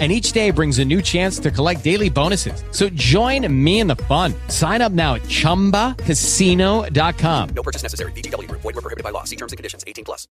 and 0.00 0.10
each 0.10 0.32
day 0.32 0.50
brings 0.50 0.80
a 0.80 0.84
new 0.84 1.00
chance 1.00 1.38
to 1.38 1.52
collect 1.52 1.84
daily 1.84 2.10
bonuses. 2.10 2.64
So 2.72 2.88
join 2.88 3.46
me 3.64 3.78
in 3.78 3.86
the 3.86 3.94
fun. 3.96 4.34
Sign 4.48 4.82
up 4.82 4.90
now 4.90 5.14
at 5.14 5.22
ChumbaCasino.com. 5.22 7.48
No 7.54 7.62
purchase 7.62 7.84
necessary. 7.84 8.10
VGW. 8.12 8.50
Void 8.50 8.64
were 8.64 8.72
prohibited 8.72 9.04
by 9.04 9.10
law. 9.10 9.22
See 9.22 9.36
terms 9.36 9.52
and 9.52 9.56
conditions. 9.56 9.84
18 9.86 10.04
plus. 10.04 10.26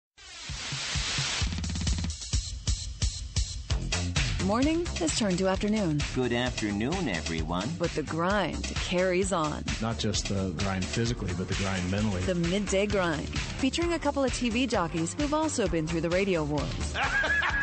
Morning 4.46 4.84
has 4.96 5.16
turned 5.16 5.38
to 5.38 5.46
afternoon, 5.46 6.00
Good 6.16 6.32
afternoon, 6.32 7.08
everyone. 7.08 7.68
but 7.78 7.90
the 7.92 8.02
grind 8.02 8.64
carries 8.74 9.32
on. 9.32 9.62
not 9.80 9.98
just 9.98 10.28
the 10.28 10.50
grind 10.58 10.84
physically, 10.84 11.30
but 11.38 11.46
the 11.46 11.54
grind 11.54 11.88
mentally. 11.92 12.20
The 12.22 12.34
midday 12.34 12.86
grind, 12.86 13.28
featuring 13.28 13.92
a 13.92 14.00
couple 14.00 14.24
of 14.24 14.32
TV 14.32 14.68
jockeys 14.68 15.14
who've 15.14 15.32
also 15.32 15.68
been 15.68 15.86
through 15.86 16.00
the 16.00 16.10
radio 16.10 16.42
wars. 16.42 16.94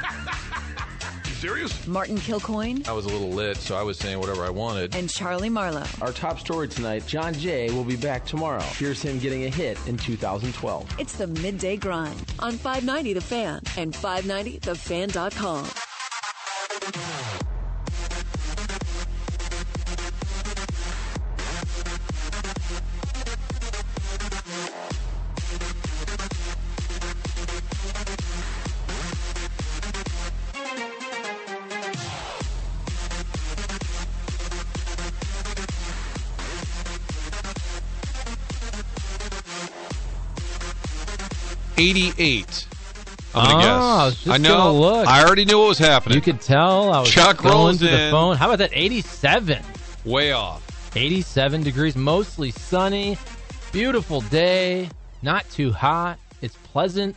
serious? 1.40 1.88
Martin 1.88 2.18
Kilcoyne 2.18 2.88
I 2.88 2.92
was 2.92 3.06
a 3.06 3.10
little 3.10 3.30
lit, 3.30 3.58
so 3.58 3.76
I 3.76 3.82
was 3.84 3.98
saying 3.98 4.20
whatever 4.20 4.44
I 4.44 4.50
wanted. 4.50 4.96
and 4.96 5.10
Charlie 5.10 5.50
Marlowe. 5.50 5.86
Our 6.02 6.12
top 6.12 6.40
story 6.40 6.68
tonight 6.68 7.06
Jon 7.08 7.34
Jay 7.34 7.70
will 7.72 7.84
be 7.84 7.96
back 7.96 8.26
tomorrow. 8.26 8.62
Here's 8.78 9.02
him 9.02 9.20
getting 9.20 9.46
a 9.46 9.50
hit 9.50 9.78
in 9.88 9.98
2012. 9.98 10.96
It's 11.00 11.16
the 11.18 11.28
midday 11.28 11.78
grind 11.78 12.22
on 12.40 12.54
590 12.54 13.14
The 13.14 13.22
Fan 13.22 13.62
and 13.78 13.94
590thefan.com. 13.94 15.66
Eighty-eight. 41.80 42.68
I'm 43.34 43.46
gonna 43.46 43.58
Oh, 43.58 43.60
guess. 43.62 43.70
I 43.70 44.06
was 44.06 44.16
just 44.16 44.28
I 44.30 44.38
know. 44.38 44.58
gonna 44.58 44.80
look. 44.80 45.08
I 45.08 45.24
already 45.24 45.46
knew 45.46 45.60
what 45.60 45.68
was 45.70 45.78
happening. 45.78 46.16
You 46.16 46.22
could 46.22 46.42
tell 46.42 46.92
I 46.92 47.00
was 47.02 47.10
Chuck 47.10 47.44
rolls 47.44 47.78
to 47.80 47.86
the 47.86 48.10
phone. 48.12 48.36
How 48.38 48.48
about 48.48 48.58
that? 48.60 48.72
87. 48.74 49.64
Way 50.04 50.32
off. 50.32 50.66
87 50.96 51.62
degrees, 51.64 51.96
mostly 51.96 52.50
sunny. 52.52 53.18
Beautiful 53.72 54.22
day. 54.22 54.90
Not 55.22 55.48
too 55.52 55.72
hot. 55.72 56.18
It's 56.42 56.56
pleasant. 56.64 57.16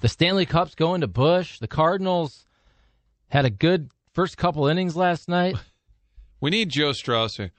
The 0.00 0.08
Stanley 0.08 0.46
Cup's 0.46 0.74
going 0.74 1.02
to 1.02 1.06
Busch. 1.06 1.58
The 1.58 1.68
Cardinals 1.68 2.46
had 3.28 3.44
a 3.44 3.50
good 3.50 3.90
first 4.12 4.36
couple 4.38 4.66
innings 4.68 4.96
last 4.96 5.28
night. 5.28 5.56
We 6.40 6.50
need 6.50 6.68
Joe 6.68 6.92
Strauss. 6.92 7.38
here. 7.38 7.52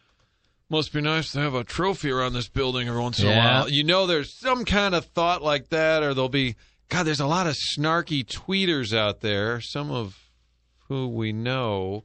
Must 0.69 0.91
be 0.91 1.01
nice 1.01 1.31
to 1.33 1.39
have 1.39 1.53
a 1.53 1.63
trophy 1.63 2.09
around 2.09 2.33
this 2.33 2.49
building 2.49 2.87
every 2.87 2.99
once 3.01 3.19
in 3.19 3.27
a 3.27 3.35
while. 3.35 3.69
You 3.69 3.83
know, 3.83 4.07
there's 4.07 4.33
some 4.33 4.65
kind 4.65 4.95
of 4.95 5.05
thought 5.05 5.43
like 5.43 5.69
that, 5.69 6.01
or 6.01 6.13
there'll 6.13 6.29
be. 6.29 6.55
God, 6.89 7.03
there's 7.03 7.19
a 7.19 7.27
lot 7.27 7.47
of 7.47 7.55
snarky 7.55 8.25
tweeters 8.25 8.95
out 8.95 9.21
there. 9.21 9.61
Some 9.61 9.91
of 9.91 10.29
who 10.87 11.07
we 11.07 11.31
know. 11.33 12.03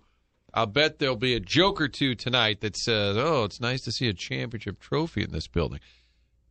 I'll 0.53 0.66
bet 0.66 0.98
there'll 0.98 1.16
be 1.16 1.34
a 1.34 1.41
joke 1.41 1.81
or 1.81 1.88
two 1.88 2.14
tonight 2.14 2.60
that 2.60 2.76
says, 2.76 3.16
"Oh, 3.16 3.44
it's 3.44 3.60
nice 3.60 3.82
to 3.82 3.93
see 3.93 4.09
a 4.09 4.15
championship 4.15 4.81
trophy 4.81 5.22
in 5.22 5.32
this 5.32 5.47
building." 5.47 5.81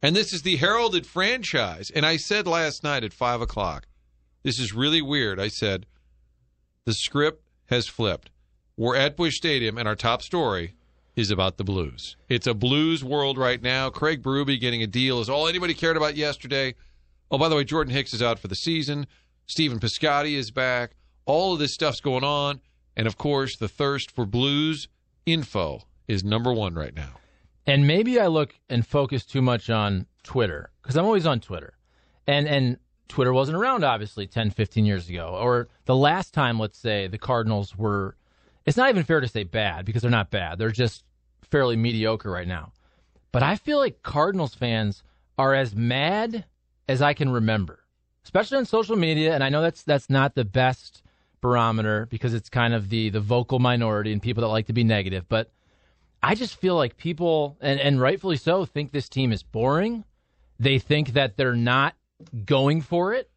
And 0.01 0.15
this 0.15 0.33
is 0.33 0.41
the 0.41 0.55
heralded 0.55 1.05
franchise. 1.05 1.91
And 1.93 2.05
I 2.05 2.17
said 2.17 2.47
last 2.47 2.83
night 2.83 3.03
at 3.03 3.13
five 3.13 3.41
o'clock, 3.41 3.87
this 4.43 4.59
is 4.59 4.73
really 4.73 5.01
weird. 5.01 5.39
I 5.39 5.49
said, 5.49 5.85
the 6.85 6.93
script 6.93 7.47
has 7.65 7.87
flipped. 7.87 8.31
We're 8.77 8.95
at 8.95 9.17
Busch 9.17 9.35
Stadium, 9.35 9.77
and 9.77 9.87
our 9.87 9.95
top 9.95 10.21
story 10.21 10.75
is 11.19 11.31
about 11.31 11.57
the 11.57 11.63
Blues. 11.63 12.15
It's 12.29 12.47
a 12.47 12.53
Blues 12.53 13.03
world 13.03 13.37
right 13.37 13.61
now. 13.61 13.89
Craig 13.89 14.23
Berube 14.23 14.59
getting 14.59 14.81
a 14.81 14.87
deal 14.87 15.19
is 15.19 15.29
all 15.29 15.47
anybody 15.47 15.73
cared 15.73 15.97
about 15.97 16.15
yesterday. 16.15 16.73
Oh, 17.29 17.37
by 17.37 17.49
the 17.49 17.55
way, 17.55 17.63
Jordan 17.63 17.93
Hicks 17.93 18.13
is 18.13 18.23
out 18.23 18.39
for 18.39 18.47
the 18.47 18.55
season. 18.55 19.05
Stephen 19.45 19.79
Piscotty 19.79 20.33
is 20.33 20.49
back. 20.49 20.91
All 21.25 21.53
of 21.53 21.59
this 21.59 21.73
stuff's 21.73 21.99
going 21.99 22.23
on. 22.23 22.61
And 22.95 23.05
of 23.05 23.17
course, 23.17 23.57
the 23.57 23.67
thirst 23.67 24.11
for 24.11 24.25
Blues 24.25 24.87
info 25.25 25.83
is 26.07 26.23
number 26.23 26.53
one 26.53 26.73
right 26.73 26.95
now. 26.95 27.19
And 27.67 27.85
maybe 27.85 28.19
I 28.19 28.27
look 28.27 28.55
and 28.69 28.85
focus 28.85 29.25
too 29.25 29.41
much 29.41 29.69
on 29.69 30.07
Twitter 30.23 30.71
because 30.81 30.95
I'm 30.97 31.05
always 31.05 31.27
on 31.27 31.39
Twitter. 31.39 31.77
And 32.25 32.47
and 32.47 32.77
Twitter 33.07 33.33
wasn't 33.33 33.57
around 33.57 33.83
obviously 33.83 34.25
10, 34.25 34.51
15 34.51 34.85
years 34.85 35.09
ago 35.09 35.37
or 35.39 35.67
the 35.85 35.95
last 35.95 36.33
time 36.33 36.59
let's 36.59 36.77
say 36.77 37.07
the 37.07 37.17
Cardinals 37.17 37.75
were 37.75 38.15
it's 38.65 38.77
not 38.77 38.89
even 38.89 39.03
fair 39.03 39.19
to 39.19 39.27
say 39.27 39.43
bad 39.43 39.85
because 39.85 40.01
they're 40.01 40.11
not 40.11 40.29
bad. 40.29 40.59
They're 40.59 40.71
just 40.71 41.03
fairly 41.51 41.75
mediocre 41.75 42.29
right 42.29 42.47
now. 42.47 42.71
But 43.31 43.43
I 43.43 43.55
feel 43.55 43.77
like 43.77 44.03
Cardinals 44.03 44.55
fans 44.55 45.03
are 45.37 45.53
as 45.53 45.75
mad 45.75 46.45
as 46.87 47.01
I 47.01 47.13
can 47.13 47.29
remember, 47.29 47.79
especially 48.23 48.57
on 48.57 48.65
social 48.65 48.95
media 48.95 49.33
and 49.33 49.43
I 49.43 49.49
know 49.49 49.61
that's 49.61 49.83
that's 49.83 50.09
not 50.09 50.35
the 50.35 50.45
best 50.45 51.03
barometer 51.41 52.07
because 52.07 52.33
it's 52.33 52.49
kind 52.49 52.73
of 52.73 52.89
the 52.89 53.09
the 53.09 53.19
vocal 53.19 53.59
minority 53.59 54.11
and 54.11 54.21
people 54.21 54.41
that 54.41 54.47
like 54.47 54.67
to 54.67 54.73
be 54.73 54.83
negative, 54.83 55.25
but 55.29 55.51
I 56.21 56.35
just 56.35 56.55
feel 56.59 56.75
like 56.75 56.97
people, 56.97 57.57
and, 57.61 57.79
and 57.79 58.01
rightfully 58.01 58.37
so, 58.37 58.65
think 58.65 58.91
this 58.91 59.07
team 59.07 59.31
is 59.31 59.43
boring. 59.43 60.03
They 60.59 60.79
think 60.79 61.13
that 61.13 61.37
they're 61.37 61.55
not 61.55 61.95
going 62.45 62.81
for 62.81 63.13
it. 63.13 63.29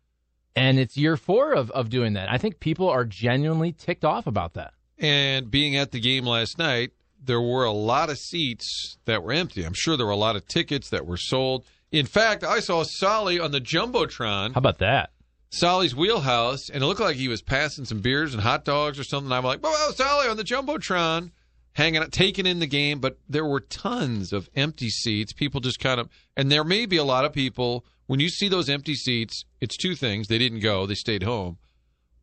And 0.57 0.79
it's 0.79 0.97
year 0.97 1.17
four 1.17 1.53
of, 1.53 1.71
of 1.71 1.89
doing 1.89 2.15
that. 2.15 2.31
I 2.31 2.39
think 2.39 2.61
people 2.61 2.89
are 2.89 3.05
genuinely 3.05 3.73
ticked 3.73 4.05
off 4.05 4.27
about 4.27 4.55
that. 4.55 4.75
And 4.99 5.51
being 5.51 5.77
at 5.77 5.93
the 5.93 6.01
game 6.01 6.27
last 6.27 6.59
night, 6.59 6.91
there 7.25 7.41
were 7.41 7.65
a 7.65 7.73
lot 7.73 8.11
of 8.11 8.19
seats 8.19 8.99
that 9.05 9.23
were 9.23 9.33
empty. 9.33 9.65
I'm 9.65 9.75
sure 9.75 9.97
there 9.97 10.07
were 10.07 10.13
a 10.13 10.17
lot 10.17 10.37
of 10.37 10.47
tickets 10.47 10.91
that 10.91 11.07
were 11.07 11.17
sold. 11.17 11.65
In 11.91 12.07
fact, 12.07 12.43
I 12.43 12.61
saw 12.61 12.83
Solly 12.83 13.39
on 13.39 13.53
the 13.53 13.61
Jumbotron. 13.61 14.55
How 14.55 14.59
about 14.59 14.79
that? 14.79 15.11
Solly's 15.51 15.95
wheelhouse, 15.95 16.71
and 16.71 16.83
it 16.83 16.87
looked 16.87 17.01
like 17.01 17.17
he 17.17 17.29
was 17.29 17.43
passing 17.43 17.85
some 17.85 18.01
beers 18.01 18.33
and 18.33 18.43
hot 18.43 18.65
dogs 18.65 18.99
or 18.99 19.05
something. 19.05 19.31
I'm 19.31 19.45
like, 19.45 19.61
oh, 19.63 19.93
Solly 19.95 20.29
on 20.29 20.39
the 20.39 20.45
Jumbotron, 20.45 21.31
hanging 21.75 22.01
out, 22.01 22.11
taking 22.11 22.47
in 22.47 22.59
the 22.59 22.67
game. 22.67 23.01
But 23.01 23.19
there 23.29 23.45
were 23.45 23.61
tons 23.61 24.33
of 24.33 24.49
empty 24.57 24.89
seats. 24.89 25.35
People 25.35 25.61
just 25.61 25.79
kind 25.79 26.01
of, 26.01 26.09
and 26.37 26.51
there 26.51 26.65
may 26.65 26.87
be 26.87 26.97
a 26.97 27.05
lot 27.05 27.27
of 27.27 27.35
people, 27.35 27.85
when 28.07 28.19
you 28.19 28.31
see 28.31 28.49
those 28.49 28.71
empty 28.71 28.95
seats, 28.95 29.45
it's 29.61 29.77
two 29.77 29.95
things. 29.95 30.29
They 30.29 30.39
didn't 30.39 30.61
go, 30.61 30.87
they 30.87 30.95
stayed 30.95 31.23
home, 31.23 31.59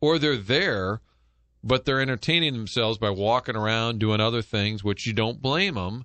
or 0.00 0.18
they're 0.18 0.36
there, 0.36 1.00
but 1.62 1.84
they're 1.84 2.00
entertaining 2.00 2.52
themselves 2.54 2.98
by 2.98 3.10
walking 3.10 3.56
around 3.56 3.98
doing 3.98 4.20
other 4.20 4.42
things, 4.42 4.82
which 4.82 5.06
you 5.06 5.12
don't 5.12 5.42
blame 5.42 5.74
them 5.74 6.04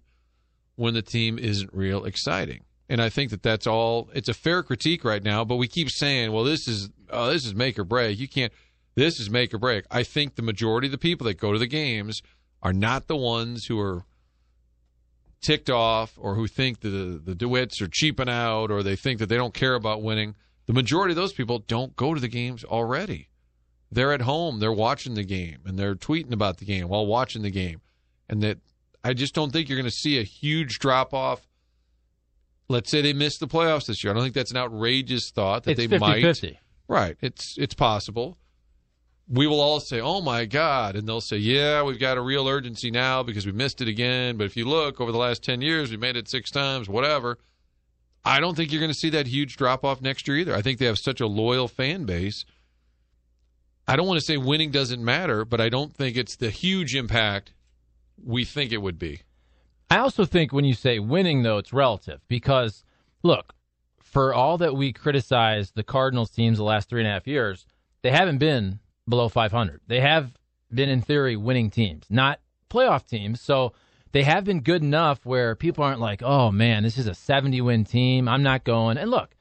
when 0.75 0.93
the 0.93 1.01
team 1.01 1.39
isn't 1.39 1.73
real 1.73 2.05
exciting. 2.05 2.63
And 2.89 3.01
I 3.01 3.09
think 3.09 3.31
that 3.31 3.41
that's 3.41 3.65
all. 3.65 4.09
It's 4.13 4.29
a 4.29 4.33
fair 4.33 4.61
critique 4.61 5.03
right 5.03 5.23
now, 5.23 5.43
but 5.43 5.55
we 5.55 5.67
keep 5.67 5.89
saying, 5.89 6.31
"Well, 6.31 6.43
this 6.43 6.67
is 6.67 6.89
oh, 7.09 7.31
this 7.31 7.45
is 7.45 7.55
make 7.55 7.79
or 7.79 7.83
break." 7.83 8.19
You 8.19 8.27
can't. 8.27 8.53
This 8.93 9.19
is 9.19 9.29
make 9.29 9.53
or 9.53 9.57
break. 9.57 9.85
I 9.89 10.03
think 10.03 10.35
the 10.35 10.41
majority 10.41 10.87
of 10.87 10.91
the 10.91 10.97
people 10.97 11.25
that 11.25 11.39
go 11.39 11.51
to 11.51 11.59
the 11.59 11.67
games 11.67 12.21
are 12.61 12.73
not 12.73 13.07
the 13.07 13.15
ones 13.15 13.65
who 13.65 13.79
are 13.79 14.05
ticked 15.41 15.69
off 15.69 16.13
or 16.17 16.35
who 16.35 16.47
think 16.47 16.81
the 16.81 17.21
the 17.23 17.35
DeWitts 17.35 17.81
are 17.81 17.89
cheaping 17.91 18.29
out 18.29 18.69
or 18.69 18.83
they 18.83 18.95
think 18.95 19.19
that 19.19 19.27
they 19.27 19.37
don't 19.37 19.53
care 19.53 19.75
about 19.75 20.03
winning. 20.03 20.35
The 20.67 20.73
majority 20.73 21.11
of 21.11 21.17
those 21.17 21.33
people 21.33 21.59
don't 21.59 21.95
go 21.95 22.13
to 22.13 22.19
the 22.19 22.27
games 22.27 22.63
already. 22.63 23.29
They're 23.91 24.13
at 24.13 24.21
home, 24.21 24.59
they're 24.59 24.73
watching 24.73 25.13
the 25.13 25.23
game 25.23 25.59
and 25.65 25.77
they're 25.77 25.95
tweeting 25.95 26.33
about 26.33 26.57
the 26.57 26.65
game 26.65 26.87
while 26.87 27.05
watching 27.05 27.43
the 27.43 27.51
game. 27.51 27.81
And 28.27 28.41
that 28.41 28.57
I 29.03 29.13
just 29.13 29.35
don't 29.35 29.51
think 29.51 29.69
you're 29.69 29.77
going 29.77 29.89
to 29.89 29.95
see 29.95 30.19
a 30.19 30.23
huge 30.23 30.79
drop 30.79 31.13
off. 31.13 31.47
Let's 32.67 32.89
say 32.89 33.01
they 33.01 33.13
miss 33.13 33.37
the 33.37 33.47
playoffs 33.47 33.85
this 33.85 34.03
year. 34.03 34.11
I 34.11 34.15
don't 34.15 34.23
think 34.23 34.33
that's 34.33 34.51
an 34.51 34.57
outrageous 34.57 35.29
thought 35.29 35.63
that 35.63 35.71
It's 35.71 35.79
they 35.79 35.87
50 35.87 35.99
might. 35.99 36.21
Right. 36.87 37.15
It's 37.21 37.55
it's 37.57 37.75
possible. 37.75 38.37
We 39.27 39.47
will 39.47 39.59
all 39.59 39.79
say, 39.79 40.01
"Oh 40.01 40.21
my 40.21 40.45
God," 40.45 40.95
and 40.95 41.07
they'll 41.07 41.21
say, 41.21 41.37
"Yeah, 41.37 41.81
we've 41.81 41.99
got 41.99 42.17
a 42.17 42.21
real 42.21 42.47
urgency 42.47 42.91
now 42.91 43.23
because 43.23 43.45
we 43.45 43.51
missed 43.51 43.81
it 43.81 43.87
again." 43.87 44.37
But 44.37 44.45
if 44.45 44.55
you 44.55 44.65
look 44.65 45.01
over 45.01 45.11
the 45.11 45.17
last 45.17 45.43
ten 45.43 45.61
years, 45.61 45.89
we 45.89 45.97
made 45.97 46.15
it 46.15 46.29
six 46.29 46.51
times. 46.51 46.87
Whatever. 46.87 47.39
I 48.23 48.39
don't 48.39 48.55
think 48.55 48.71
you're 48.71 48.81
going 48.81 48.91
to 48.91 48.97
see 48.97 49.11
that 49.11 49.27
huge 49.27 49.55
drop 49.55 49.83
off 49.85 50.01
next 50.01 50.27
year 50.27 50.37
either. 50.37 50.55
I 50.55 50.61
think 50.63 50.79
they 50.79 50.85
have 50.85 50.97
such 50.97 51.21
a 51.21 51.27
loyal 51.27 51.67
fan 51.67 52.05
base. 52.05 52.45
I 53.87 53.95
don't 53.95 54.07
want 54.07 54.19
to 54.19 54.25
say 54.25 54.37
winning 54.37 54.71
doesn't 54.71 55.03
matter, 55.03 55.45
but 55.45 55.61
I 55.61 55.69
don't 55.69 55.93
think 55.93 56.17
it's 56.17 56.35
the 56.35 56.49
huge 56.49 56.95
impact 56.95 57.53
we 58.23 58.45
think 58.45 58.71
it 58.71 58.81
would 58.81 58.97
be. 58.97 59.21
I 59.89 59.99
also 59.99 60.25
think 60.25 60.51
when 60.51 60.65
you 60.65 60.73
say 60.73 60.97
winning, 60.99 61.43
though, 61.43 61.59
it's 61.59 61.71
relative 61.71 62.19
because, 62.27 62.83
look, 63.21 63.53
for 63.99 64.33
all 64.33 64.57
that 64.57 64.75
we 64.75 64.91
criticize 64.91 65.71
the 65.71 65.83
Cardinals 65.83 66.31
teams 66.31 66.57
the 66.57 66.63
last 66.63 66.89
three 66.89 67.01
and 67.01 67.07
a 67.07 67.11
half 67.11 67.27
years, 67.27 67.67
they 68.01 68.11
haven't 68.11 68.39
been 68.39 68.79
below 69.07 69.29
500. 69.29 69.81
They 69.87 69.99
have 69.99 70.31
been, 70.73 70.89
in 70.89 71.01
theory, 71.01 71.35
winning 71.35 71.69
teams, 71.69 72.05
not 72.09 72.39
playoff 72.69 73.05
teams. 73.05 73.39
So 73.39 73.73
they 74.11 74.23
have 74.23 74.43
been 74.43 74.61
good 74.61 74.81
enough 74.81 75.25
where 75.25 75.55
people 75.55 75.83
aren't 75.83 75.99
like, 75.99 76.23
oh 76.23 76.51
man, 76.51 76.83
this 76.83 76.97
is 76.97 77.07
a 77.07 77.13
70 77.13 77.61
win 77.61 77.83
team. 77.83 78.27
I'm 78.27 78.43
not 78.43 78.63
going. 78.63 78.97
And 78.97 79.11
look, 79.11 79.35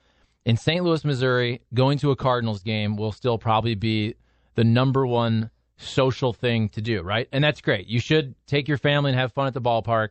in 0.45 0.57
St. 0.59 0.85
Louis, 0.85 1.05
Missouri, 1.05 1.63
going 1.73 1.97
to 1.99 2.11
a 2.11 2.17
Cardinals 2.17 2.63
game 2.63 2.97
will 2.97 3.13
still 3.13 3.39
probably 3.39 3.75
be 3.75 4.17
the 4.55 4.65
number 4.65 5.07
one 5.07 5.51
social 5.77 6.33
thing 6.33 6.69
to 6.71 6.81
do, 6.81 7.03
right? 7.03 7.29
And 7.33 7.43
that's 7.43 7.61
great. 7.61 7.87
You 7.87 8.01
should 8.01 8.35
take 8.47 8.69
your 8.69 8.79
family 8.79 9.11
and 9.11 9.19
have 9.19 9.33
fun 9.33 9.47
at 9.47 9.55
the 9.55 9.61
ballpark. 9.61 10.11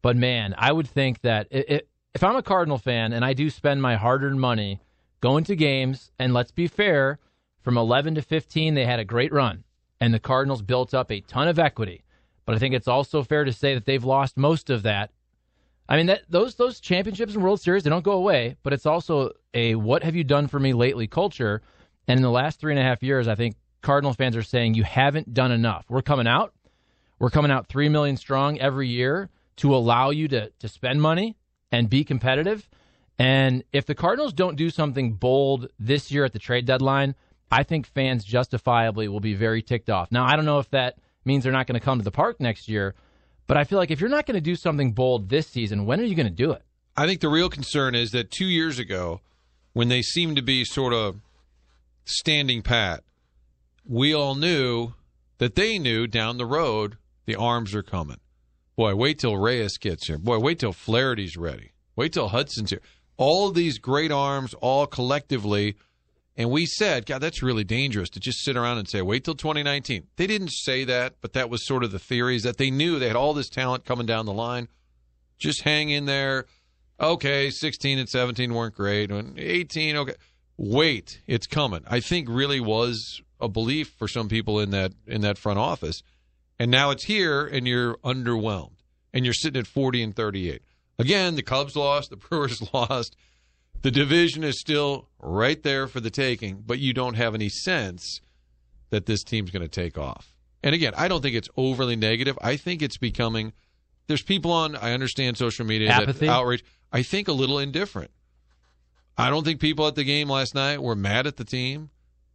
But 0.00 0.16
man, 0.16 0.54
I 0.56 0.72
would 0.72 0.88
think 0.88 1.20
that 1.22 1.48
it, 1.50 1.70
it, 1.70 1.88
if 2.14 2.22
I'm 2.22 2.36
a 2.36 2.42
Cardinal 2.42 2.78
fan 2.78 3.12
and 3.12 3.24
I 3.24 3.32
do 3.32 3.50
spend 3.50 3.82
my 3.82 3.96
hard 3.96 4.22
earned 4.22 4.40
money 4.40 4.80
going 5.20 5.44
to 5.44 5.56
games, 5.56 6.10
and 6.18 6.34
let's 6.34 6.50
be 6.50 6.66
fair, 6.66 7.18
from 7.62 7.78
11 7.78 8.16
to 8.16 8.22
15, 8.22 8.74
they 8.74 8.84
had 8.84 8.98
a 8.98 9.04
great 9.04 9.32
run, 9.32 9.64
and 10.00 10.12
the 10.12 10.18
Cardinals 10.18 10.62
built 10.62 10.92
up 10.92 11.10
a 11.10 11.20
ton 11.20 11.46
of 11.46 11.58
equity. 11.58 12.02
But 12.44 12.56
I 12.56 12.58
think 12.58 12.74
it's 12.74 12.88
also 12.88 13.22
fair 13.22 13.44
to 13.44 13.52
say 13.52 13.74
that 13.74 13.86
they've 13.86 14.04
lost 14.04 14.36
most 14.36 14.68
of 14.68 14.82
that. 14.82 15.10
I 15.88 15.96
mean, 15.96 16.06
that 16.06 16.22
those 16.28 16.56
those 16.56 16.80
championships 16.80 17.34
and 17.34 17.42
World 17.42 17.60
Series 17.60 17.84
they 17.84 17.90
don't 17.90 18.04
go 18.04 18.12
away, 18.12 18.56
but 18.62 18.72
it's 18.72 18.86
also 18.86 19.30
a 19.54 19.74
"what 19.74 20.02
have 20.02 20.16
you 20.16 20.24
done 20.24 20.48
for 20.48 20.58
me 20.58 20.72
lately" 20.72 21.06
culture. 21.06 21.62
And 22.08 22.18
in 22.18 22.22
the 22.22 22.30
last 22.30 22.58
three 22.58 22.72
and 22.72 22.80
a 22.80 22.82
half 22.82 23.02
years, 23.02 23.28
I 23.28 23.36
think 23.36 23.54
Cardinal 23.82 24.14
fans 24.14 24.36
are 24.36 24.42
saying 24.42 24.74
you 24.74 24.84
haven't 24.84 25.34
done 25.34 25.52
enough. 25.52 25.84
We're 25.88 26.02
coming 26.02 26.26
out, 26.26 26.54
we're 27.18 27.30
coming 27.30 27.50
out 27.50 27.68
three 27.68 27.88
million 27.88 28.16
strong 28.16 28.58
every 28.58 28.88
year 28.88 29.28
to 29.56 29.74
allow 29.74 30.10
you 30.10 30.28
to 30.28 30.50
to 30.50 30.68
spend 30.68 31.02
money 31.02 31.36
and 31.70 31.90
be 31.90 32.04
competitive. 32.04 32.68
And 33.18 33.64
if 33.72 33.86
the 33.86 33.94
Cardinals 33.94 34.32
don't 34.32 34.56
do 34.56 34.70
something 34.70 35.14
bold 35.14 35.68
this 35.78 36.10
year 36.10 36.24
at 36.24 36.32
the 36.32 36.38
trade 36.38 36.64
deadline, 36.64 37.14
I 37.50 37.62
think 37.62 37.86
fans 37.86 38.24
justifiably 38.24 39.08
will 39.08 39.20
be 39.20 39.34
very 39.34 39.62
ticked 39.62 39.90
off. 39.90 40.10
Now, 40.10 40.24
I 40.24 40.36
don't 40.36 40.46
know 40.46 40.58
if 40.58 40.70
that 40.70 40.96
means 41.24 41.44
they're 41.44 41.52
not 41.52 41.66
going 41.66 41.78
to 41.78 41.84
come 41.84 41.98
to 41.98 42.04
the 42.04 42.10
park 42.10 42.40
next 42.40 42.68
year, 42.68 42.94
but 43.46 43.56
I 43.56 43.64
feel 43.64 43.78
like 43.78 43.90
if 43.90 44.00
you're 44.00 44.10
not 44.10 44.26
going 44.26 44.36
to 44.36 44.40
do 44.40 44.56
something 44.56 44.92
bold 44.92 45.28
this 45.28 45.46
season, 45.46 45.84
when 45.84 46.00
are 46.00 46.04
you 46.04 46.14
going 46.14 46.26
to 46.26 46.32
do 46.32 46.52
it? 46.52 46.62
I 46.96 47.06
think 47.06 47.20
the 47.20 47.28
real 47.28 47.48
concern 47.48 47.94
is 47.94 48.10
that 48.12 48.30
two 48.30 48.46
years 48.46 48.78
ago, 48.78 49.20
when 49.72 49.88
they 49.88 50.02
seemed 50.02 50.36
to 50.36 50.42
be 50.42 50.64
sort 50.64 50.92
of 50.92 51.20
standing 52.04 52.62
pat, 52.62 53.04
we 53.84 54.14
all 54.14 54.34
knew 54.34 54.94
that 55.38 55.54
they 55.54 55.78
knew 55.78 56.06
down 56.06 56.38
the 56.38 56.46
road 56.46 56.96
the 57.26 57.36
arms 57.36 57.74
are 57.74 57.82
coming. 57.82 58.18
Boy, 58.76 58.94
wait 58.94 59.18
till 59.18 59.36
Reyes 59.36 59.76
gets 59.76 60.06
here. 60.06 60.18
Boy, 60.18 60.38
wait 60.38 60.58
till 60.58 60.72
Flaherty's 60.72 61.36
ready. 61.36 61.72
Wait 61.94 62.12
till 62.12 62.28
Hudson's 62.28 62.70
here. 62.70 62.80
All 63.16 63.50
these 63.50 63.78
great 63.78 64.10
arms, 64.10 64.54
all 64.54 64.86
collectively. 64.86 65.76
And 66.36 66.50
we 66.50 66.64
said, 66.64 67.04
God, 67.04 67.18
that's 67.18 67.42
really 67.42 67.64
dangerous 67.64 68.08
to 68.10 68.20
just 68.20 68.42
sit 68.42 68.56
around 68.56 68.78
and 68.78 68.88
say, 68.88 69.02
wait 69.02 69.24
till 69.24 69.34
2019. 69.34 70.06
They 70.16 70.26
didn't 70.26 70.52
say 70.52 70.84
that, 70.84 71.16
but 71.20 71.34
that 71.34 71.50
was 71.50 71.66
sort 71.66 71.84
of 71.84 71.92
the 71.92 71.98
theory 71.98 72.36
is 72.36 72.42
that 72.44 72.56
they 72.56 72.70
knew 72.70 72.98
they 72.98 73.08
had 73.08 73.16
all 73.16 73.34
this 73.34 73.50
talent 73.50 73.84
coming 73.84 74.06
down 74.06 74.24
the 74.24 74.32
line. 74.32 74.68
Just 75.38 75.62
hang 75.62 75.90
in 75.90 76.06
there. 76.06 76.46
Okay, 76.98 77.50
16 77.50 77.98
and 77.98 78.08
17 78.08 78.54
weren't 78.54 78.74
great. 78.74 79.10
18, 79.10 79.96
okay. 79.96 80.14
Wait, 80.56 81.20
it's 81.26 81.46
coming. 81.46 81.82
I 81.86 82.00
think 82.00 82.28
really 82.30 82.60
was 82.60 83.20
a 83.42 83.48
belief 83.48 83.88
for 83.98 84.08
some 84.08 84.28
people 84.28 84.60
in 84.60 84.70
that 84.70 84.92
in 85.06 85.20
that 85.22 85.36
front 85.36 85.58
office. 85.58 86.02
And 86.58 86.70
now 86.70 86.90
it's 86.90 87.04
here, 87.04 87.44
and 87.44 87.66
you're 87.66 87.96
underwhelmed, 87.98 88.76
and 89.12 89.24
you're 89.24 89.34
sitting 89.34 89.58
at 89.60 89.66
40 89.66 90.02
and 90.02 90.16
38. 90.16 90.62
Again, 90.98 91.34
the 91.34 91.42
Cubs 91.42 91.74
lost, 91.74 92.10
the 92.10 92.16
Brewers 92.28 92.62
lost. 92.72 93.16
The 93.82 93.90
division 93.90 94.44
is 94.44 94.60
still 94.60 95.08
right 95.18 95.60
there 95.62 95.88
for 95.88 95.98
the 95.98 96.10
taking, 96.10 96.62
but 96.64 96.78
you 96.78 96.92
don't 96.92 97.14
have 97.14 97.34
any 97.34 97.48
sense 97.48 98.20
that 98.90 99.06
this 99.06 99.24
team's 99.24 99.50
going 99.50 99.62
to 99.62 99.68
take 99.68 99.98
off. 99.98 100.32
And 100.62 100.74
again, 100.74 100.92
I 100.96 101.08
don't 101.08 101.20
think 101.20 101.34
it's 101.34 101.48
overly 101.56 101.96
negative. 101.96 102.38
I 102.40 102.56
think 102.56 102.82
it's 102.82 102.98
becoming. 102.98 103.52
There's 104.06 104.22
people 104.22 104.52
on. 104.52 104.76
I 104.76 104.92
understand 104.92 105.36
social 105.36 105.66
media 105.66 105.90
Apathy? 105.90 106.26
that 106.26 106.32
outrage. 106.32 106.64
I 106.92 107.02
think 107.02 107.26
a 107.26 107.32
little 107.32 107.58
indifferent. 107.58 108.12
I 109.16 109.30
don't 109.30 109.44
think 109.44 109.60
people 109.60 109.86
at 109.88 109.96
the 109.96 110.04
game 110.04 110.28
last 110.28 110.54
night 110.54 110.80
were 110.80 110.94
mad 110.94 111.26
at 111.26 111.36
the 111.36 111.44
team. 111.44 111.90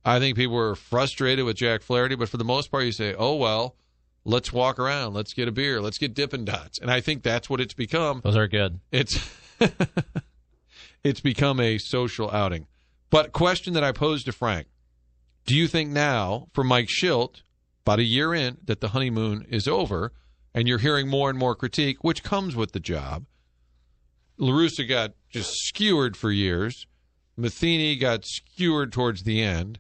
I 0.08 0.20
think 0.20 0.38
people 0.38 0.56
were 0.56 0.76
frustrated 0.76 1.46
with 1.46 1.58
Jack 1.58 1.82
Flaherty, 1.82 2.16
but 2.16 2.30
for 2.30 2.38
the 2.38 2.46
most 2.46 2.72
part, 2.72 2.86
you 2.86 2.92
say, 2.92 3.14
"Oh 3.14 3.36
well." 3.36 3.76
let's 4.28 4.52
walk 4.52 4.78
around, 4.78 5.14
let's 5.14 5.34
get 5.34 5.48
a 5.48 5.52
beer, 5.52 5.82
let's 5.82 5.98
get 5.98 6.14
Dippin' 6.14 6.46
Dots. 6.46 6.78
And 6.80 6.92
I 6.92 7.02
think 7.02 7.24
that's 7.24 7.50
what 7.50 7.62
it's 7.62 7.74
become. 7.74 8.22
Those 8.24 8.36
are 8.36 8.48
good. 8.48 8.80
It's 8.92 9.18
it's 11.04 11.22
become 11.22 11.60
a 11.60 11.80
social 11.80 12.30
outing. 12.30 12.68
But 13.10 13.32
question 13.32 13.74
that 13.74 13.84
I 13.84 13.94
posed 13.94 14.26
to 14.26 14.32
Frank: 14.34 14.68
Do 15.46 15.56
you 15.56 15.68
think 15.68 15.90
now, 15.90 16.50
for 16.54 16.64
Mike 16.64 16.90
Shildt, 16.90 17.42
about 17.86 18.00
a 18.00 18.04
year 18.04 18.34
in, 18.34 18.58
that 18.66 18.82
the 18.82 18.90
honeymoon 18.90 19.48
is 19.50 19.68
over, 19.68 20.12
and 20.54 20.68
you're 20.68 20.78
hearing 20.78 21.08
more 21.08 21.30
and 21.30 21.40
more 21.40 21.56
critique, 21.56 22.04
which 22.04 22.22
comes 22.22 22.56
with 22.56 22.74
the 22.74 22.80
job? 22.80 23.26
La 24.38 24.52
Russa 24.52 24.88
got 24.88 25.14
just 25.30 25.52
skewered 25.54 26.16
for 26.16 26.32
years. 26.32 26.86
Matheny 27.38 27.96
got 27.96 28.26
skewered 28.26 28.92
towards 28.92 29.24
the 29.24 29.42
end. 29.42 29.80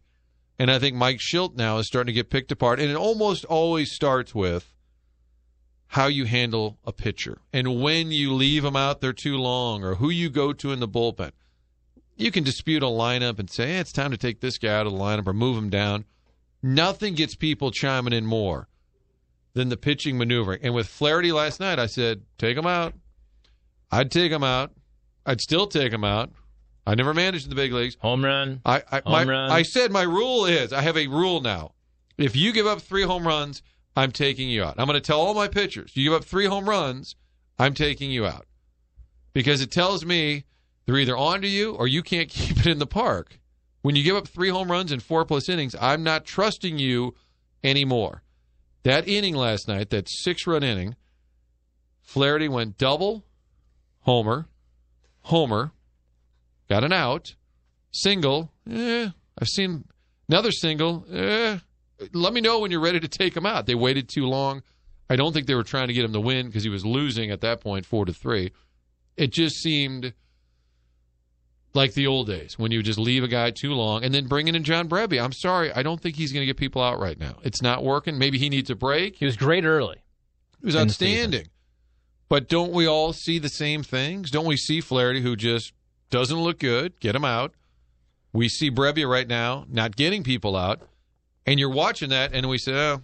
And 0.59 0.71
I 0.71 0.79
think 0.79 0.95
Mike 0.95 1.19
Shildt 1.19 1.55
now 1.55 1.77
is 1.77 1.87
starting 1.87 2.07
to 2.07 2.13
get 2.13 2.29
picked 2.29 2.51
apart. 2.51 2.79
And 2.79 2.89
it 2.89 2.95
almost 2.95 3.45
always 3.45 3.91
starts 3.91 4.33
with 4.33 4.73
how 5.87 6.07
you 6.07 6.25
handle 6.25 6.77
a 6.83 6.91
pitcher 6.91 7.39
and 7.53 7.81
when 7.81 8.11
you 8.11 8.33
leave 8.33 8.63
them 8.63 8.75
out 8.75 8.99
there 8.99 9.13
too 9.13 9.37
long 9.37 9.83
or 9.83 9.95
who 9.95 10.09
you 10.09 10.29
go 10.29 10.51
to 10.53 10.71
in 10.71 10.79
the 10.79 10.87
bullpen. 10.87 11.31
You 12.17 12.31
can 12.31 12.43
dispute 12.43 12.83
a 12.83 12.87
lineup 12.87 13.39
and 13.39 13.49
say, 13.49 13.67
hey, 13.67 13.77
it's 13.77 13.91
time 13.91 14.11
to 14.11 14.17
take 14.17 14.41
this 14.41 14.57
guy 14.57 14.73
out 14.75 14.87
of 14.87 14.93
the 14.93 14.99
lineup 14.99 15.27
or 15.27 15.33
move 15.33 15.57
him 15.57 15.69
down. 15.69 16.05
Nothing 16.63 17.13
gets 17.13 17.35
people 17.35 17.69
chiming 17.71 18.11
in 18.11 18.25
more 18.25 18.67
than 19.53 19.69
the 19.69 19.77
pitching 19.77 20.17
maneuvering. 20.17 20.59
And 20.63 20.73
with 20.73 20.87
Flaherty 20.87 21.31
last 21.31 21.59
night, 21.59 21.77
I 21.79 21.85
said, 21.85 22.23
take 22.37 22.57
him 22.57 22.65
out. 22.65 22.95
I'd 23.91 24.11
take 24.11 24.31
him 24.31 24.43
out. 24.43 24.71
I'd 25.25 25.41
still 25.41 25.67
take 25.67 25.93
him 25.93 26.03
out. 26.03 26.31
I 26.87 26.95
never 26.95 27.13
managed 27.13 27.43
in 27.43 27.49
the 27.49 27.55
big 27.55 27.73
leagues. 27.73 27.97
Home 27.99 28.23
run. 28.23 28.61
I 28.65 28.81
I, 28.89 29.01
home 29.01 29.11
my, 29.11 29.23
run. 29.25 29.51
I 29.51 29.63
said 29.63 29.91
my 29.91 30.03
rule 30.03 30.45
is 30.45 30.71
I 30.71 30.81
have 30.81 30.95
a 30.95 31.07
rule 31.07 31.41
now. 31.41 31.73
If 32.17 32.33
you 32.33 32.53
give 32.53 32.65
up 32.65 32.81
three 32.81 33.03
home 33.03 33.27
runs, 33.27 33.61
I'm 33.97 34.13
taking 34.13 34.49
you 34.49 34.63
out. 34.63 34.75
I'm 34.77 34.87
going 34.87 34.95
to 34.95 35.05
tell 35.05 35.19
all 35.19 35.33
my 35.33 35.49
pitchers, 35.49 35.91
you 35.95 36.05
give 36.05 36.13
up 36.13 36.23
three 36.23 36.45
home 36.45 36.67
runs, 36.67 37.15
I'm 37.59 37.73
taking 37.73 38.09
you 38.09 38.25
out. 38.25 38.45
Because 39.33 39.61
it 39.61 39.69
tells 39.69 40.05
me 40.05 40.45
they're 40.85 40.97
either 40.97 41.17
on 41.17 41.41
to 41.41 41.47
you 41.47 41.73
or 41.73 41.87
you 41.87 42.01
can't 42.01 42.29
keep 42.29 42.57
it 42.57 42.67
in 42.67 42.79
the 42.79 42.87
park. 42.87 43.37
When 43.81 43.95
you 43.95 44.03
give 44.03 44.15
up 44.15 44.27
three 44.27 44.49
home 44.49 44.71
runs 44.71 44.91
in 44.91 45.01
four 45.01 45.25
plus 45.25 45.49
innings, 45.49 45.75
I'm 45.81 46.03
not 46.03 46.25
trusting 46.25 46.79
you 46.79 47.15
anymore. 47.63 48.23
That 48.83 49.07
inning 49.07 49.35
last 49.35 49.67
night, 49.67 49.89
that 49.89 50.07
six 50.07 50.47
run 50.47 50.63
inning, 50.63 50.95
Flaherty 52.01 52.47
went 52.47 52.77
double, 52.77 53.25
homer, 54.01 54.47
homer, 55.23 55.73
got 56.69 56.83
an 56.83 56.93
out, 56.93 57.35
single. 57.91 58.51
Eh, 58.69 59.09
I've 59.39 59.47
seen 59.47 59.85
another 60.29 60.51
single. 60.51 61.05
Eh, 61.11 61.57
let 62.13 62.33
me 62.33 62.41
know 62.41 62.59
when 62.59 62.71
you're 62.71 62.79
ready 62.79 62.99
to 62.99 63.07
take 63.07 63.35
him 63.35 63.45
out. 63.45 63.65
They 63.65 63.75
waited 63.75 64.09
too 64.09 64.25
long. 64.25 64.63
I 65.09 65.15
don't 65.15 65.33
think 65.33 65.47
they 65.47 65.55
were 65.55 65.63
trying 65.63 65.87
to 65.87 65.93
get 65.93 66.03
him 66.05 66.13
to 66.13 66.19
win 66.19 66.47
because 66.47 66.63
he 66.63 66.69
was 66.69 66.85
losing 66.85 67.31
at 67.31 67.41
that 67.41 67.61
point, 67.61 67.85
four 67.85 68.05
to 68.05 68.13
three. 68.13 68.51
It 69.15 69.31
just 69.31 69.55
seemed 69.57 70.13
like 71.73 71.93
the 71.93 72.07
old 72.07 72.27
days 72.27 72.57
when 72.57 72.71
you 72.71 72.83
just 72.83 72.99
leave 72.99 73.23
a 73.23 73.27
guy 73.27 73.51
too 73.51 73.71
long 73.71 74.03
and 74.03 74.13
then 74.13 74.27
bringing 74.27 74.55
in 74.55 74.63
John 74.63 74.89
Brebbia. 74.89 75.23
I'm 75.23 75.31
sorry, 75.31 75.71
I 75.71 75.83
don't 75.83 76.01
think 76.01 76.15
he's 76.15 76.33
going 76.33 76.41
to 76.41 76.45
get 76.45 76.57
people 76.57 76.81
out 76.81 76.99
right 76.99 77.17
now. 77.17 77.37
It's 77.43 77.61
not 77.61 77.83
working. 77.83 78.17
Maybe 78.17 78.37
he 78.37 78.49
needs 78.49 78.69
a 78.69 78.75
break. 78.75 79.15
He 79.15 79.25
was 79.25 79.37
great 79.37 79.63
early. 79.63 79.97
He 80.59 80.65
was 80.65 80.75
outstanding. 80.75 81.47
But 82.29 82.49
don't 82.49 82.73
we 82.73 82.87
all 82.87 83.13
see 83.13 83.39
the 83.39 83.49
same 83.49 83.83
things? 83.83 84.31
Don't 84.31 84.45
we 84.45 84.57
see 84.57 84.81
Flaherty 84.81 85.21
who 85.21 85.35
just 85.37 85.71
doesn't 86.09 86.37
look 86.37 86.59
good? 86.59 86.99
Get 86.99 87.15
him 87.15 87.25
out. 87.25 87.53
We 88.33 88.49
see 88.49 88.69
Brebbia 88.69 89.09
right 89.09 89.27
now 89.27 89.65
not 89.69 89.95
getting 89.95 90.23
people 90.23 90.55
out, 90.55 90.81
and 91.45 91.59
you're 91.59 91.69
watching 91.69 92.09
that, 92.09 92.33
and 92.33 92.47
we 92.47 92.57
say, 92.57 92.73
oh, 92.73 93.03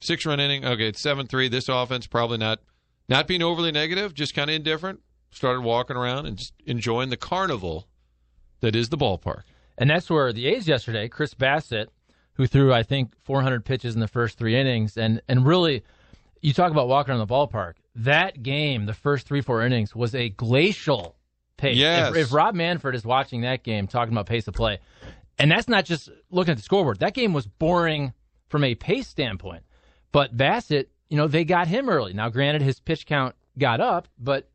six 0.00 0.26
run 0.26 0.40
inning. 0.40 0.64
Okay, 0.64 0.88
it's 0.88 1.00
seven 1.00 1.26
three. 1.26 1.48
This 1.48 1.68
offense 1.68 2.06
probably 2.06 2.38
not 2.38 2.60
not 3.08 3.28
being 3.28 3.42
overly 3.42 3.72
negative, 3.72 4.14
just 4.14 4.34
kind 4.34 4.50
of 4.50 4.56
indifferent. 4.56 5.00
Started 5.30 5.60
walking 5.60 5.96
around 5.96 6.26
and 6.26 6.38
just 6.38 6.52
enjoying 6.64 7.10
the 7.10 7.16
carnival 7.16 7.86
that 8.60 8.74
is 8.74 8.88
the 8.88 8.96
ballpark. 8.96 9.42
And 9.78 9.90
that's 9.90 10.08
where 10.08 10.32
the 10.32 10.46
A's 10.46 10.66
yesterday, 10.66 11.08
Chris 11.08 11.34
Bassitt, 11.34 11.88
who 12.34 12.46
threw 12.46 12.72
I 12.72 12.82
think 12.82 13.12
400 13.24 13.64
pitches 13.64 13.94
in 13.94 14.00
the 14.00 14.08
first 14.08 14.38
three 14.38 14.56
innings, 14.56 14.96
and 14.96 15.20
and 15.28 15.46
really, 15.46 15.82
you 16.40 16.52
talk 16.52 16.70
about 16.70 16.88
walking 16.88 17.12
around 17.12 17.26
the 17.26 17.32
ballpark. 17.32 17.74
That 17.94 18.42
game, 18.42 18.86
the 18.86 18.94
first 18.94 19.26
three 19.26 19.40
four 19.40 19.62
innings, 19.62 19.94
was 19.94 20.14
a 20.14 20.28
glacial 20.30 21.15
pace. 21.56 21.76
Yes. 21.76 22.10
If, 22.10 22.16
if 22.16 22.32
Rob 22.32 22.54
Manfred 22.54 22.94
is 22.94 23.04
watching 23.04 23.42
that 23.42 23.62
game, 23.62 23.86
talking 23.86 24.12
about 24.12 24.26
pace 24.26 24.46
of 24.48 24.54
play, 24.54 24.78
and 25.38 25.50
that's 25.50 25.68
not 25.68 25.84
just 25.84 26.08
looking 26.30 26.52
at 26.52 26.56
the 26.56 26.62
scoreboard. 26.62 26.98
That 27.00 27.14
game 27.14 27.32
was 27.32 27.46
boring 27.46 28.12
from 28.48 28.64
a 28.64 28.74
pace 28.74 29.06
standpoint. 29.08 29.62
But 30.12 30.36
Bassitt, 30.36 30.86
you 31.10 31.16
know, 31.16 31.28
they 31.28 31.44
got 31.44 31.68
him 31.68 31.88
early. 31.88 32.12
Now, 32.14 32.28
granted, 32.30 32.62
his 32.62 32.80
pitch 32.80 33.04
count 33.06 33.34
got 33.58 33.80
up, 33.80 34.08
but 34.18 34.48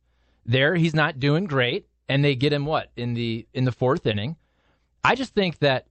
there 0.45 0.75
he's 0.75 0.95
not 0.95 1.19
doing 1.19 1.45
great. 1.45 1.87
and 2.09 2.25
they 2.25 2.35
get 2.35 2.51
him 2.51 2.65
what 2.65 2.91
in 2.97 3.13
the 3.13 3.45
in 3.53 3.63
the 3.65 3.71
fourth 3.71 4.05
inning. 4.07 4.35
I 5.03 5.15
just 5.15 5.33
think 5.33 5.59
that 5.59 5.87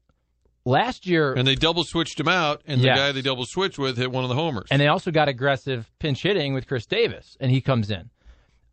last 0.64 1.06
year, 1.06 1.32
And 1.32 1.46
they 1.46 1.54
double 1.54 1.84
switched 1.84 2.18
him 2.20 2.28
out, 2.28 2.62
and 2.66 2.80
the 2.80 2.88
guy 2.88 3.12
they 3.12 3.22
double 3.22 3.46
switched 3.46 3.78
with 3.78 3.96
hit 3.96 4.10
one 4.12 4.24
of 4.24 4.28
the 4.28 4.34
homers. 4.36 4.68
and 4.70 4.80
they 4.80 4.86
also 4.88 5.10
got 5.10 5.28
aggressive 5.28 5.90
pinch 5.98 6.22
hitting 6.22 6.52
with 6.54 6.66
Khris 6.66 6.86
Davis, 6.86 7.36
and 7.40 7.50
he 7.50 7.60
comes 7.60 7.90
in. 7.90 8.10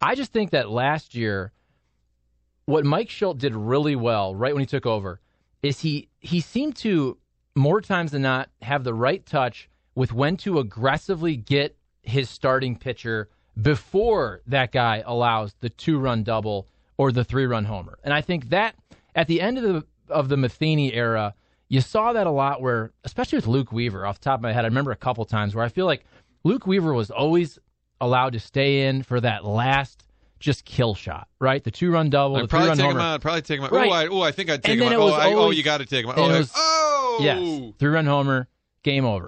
I 0.02 0.16
just 0.16 0.32
think 0.34 0.52
that 0.52 0.70
last 0.70 1.16
year, 1.16 1.52
what 2.68 2.86
Mike 2.86 3.10
Schultz 3.10 3.40
did 3.40 3.56
really 3.56 3.96
well 3.96 4.36
right 4.36 4.54
when 4.54 4.62
he 4.62 4.68
took 4.68 4.86
over 4.86 5.20
is 5.64 5.80
he 5.80 6.10
he 6.20 6.40
seemed 6.40 6.76
to 6.76 7.18
more 7.56 7.82
times 7.82 8.12
than 8.12 8.22
not 8.22 8.50
have 8.62 8.84
the 8.84 8.94
right 8.94 9.26
touch 9.26 9.70
with 9.96 10.14
when 10.14 10.38
to 10.38 10.60
aggressively 10.60 11.36
get 11.36 11.76
his 12.04 12.30
starting 12.30 12.78
pitcher 12.78 13.30
before 13.60 14.42
that 14.46 14.72
guy 14.72 15.02
allows 15.06 15.56
the 15.62 15.70
two 15.70 15.98
run 15.98 16.24
double 16.24 16.68
or 16.98 17.12
the 17.12 17.24
three 17.24 17.46
run 17.46 17.66
homer. 17.66 17.98
And 18.04 18.14
I 18.14 18.22
think 18.22 18.50
that 18.50 18.76
at 19.16 19.28
the 19.28 19.42
end 19.42 19.58
of 19.58 19.64
the 19.64 19.86
of 20.10 20.30
the 20.30 20.38
Matheny 20.38 20.94
era, 20.94 21.34
you 21.70 21.82
saw 21.82 22.14
that 22.14 22.28
a 22.28 22.32
lot 22.32 22.62
where 22.62 22.92
especially 23.06 23.38
with 23.38 23.48
Luke 23.48 23.72
Weaver 23.72 24.06
off 24.06 24.20
the 24.20 24.26
top 24.26 24.40
of 24.40 24.44
my 24.44 24.52
head, 24.52 24.66
I 24.66 24.68
remember 24.68 24.92
a 24.92 24.98
couple 24.98 25.24
times 25.26 25.56
where 25.56 25.66
I 25.66 25.70
feel 25.70 25.86
like 25.86 26.04
Luke 26.44 26.68
Weaver 26.68 26.94
was 26.94 27.12
always 27.12 27.58
allowed 28.02 28.34
to 28.34 28.40
stay 28.40 28.88
in 28.88 29.04
for 29.04 29.22
that 29.22 29.46
last 29.46 30.04
just 30.40 30.66
kill 30.66 30.94
shot, 30.96 31.28
right? 31.40 31.64
The 31.64 31.72
two 31.72 31.92
run 31.92 32.10
double, 32.10 32.36
I'd 32.38 32.44
the 32.44 32.48
three 32.48 32.50
probably 32.50 32.68
run 32.70 32.78
take 32.78 32.86
homer. 32.86 33.00
him 33.00 33.06
out. 33.06 33.22
Probably 33.22 33.42
take 33.42 33.60
him 33.60 33.66
out. 33.66 33.72
Right. 33.72 33.90
Oh, 33.90 33.94
I, 33.94 34.08
oh, 34.08 34.22
I 34.22 34.32
think 34.32 34.50
I'd 34.50 34.64
take 34.64 34.74
And 34.80 34.82
him 34.84 34.94
out. 34.94 35.00
was 35.00 35.14
oh, 35.14 35.18
I, 35.18 35.34
oh, 35.34 35.50
you 35.52 35.64
got 35.64 35.78
to 35.80 35.86
take 35.86 36.04
him 36.06 36.12
out. 36.12 36.18
Oh, 36.18 36.28
was- 36.30 36.52
oh, 36.56 37.18
Yes, 37.22 37.74
three 37.80 37.90
run 37.90 38.06
homer, 38.06 38.48
game 38.84 39.06
over. 39.06 39.28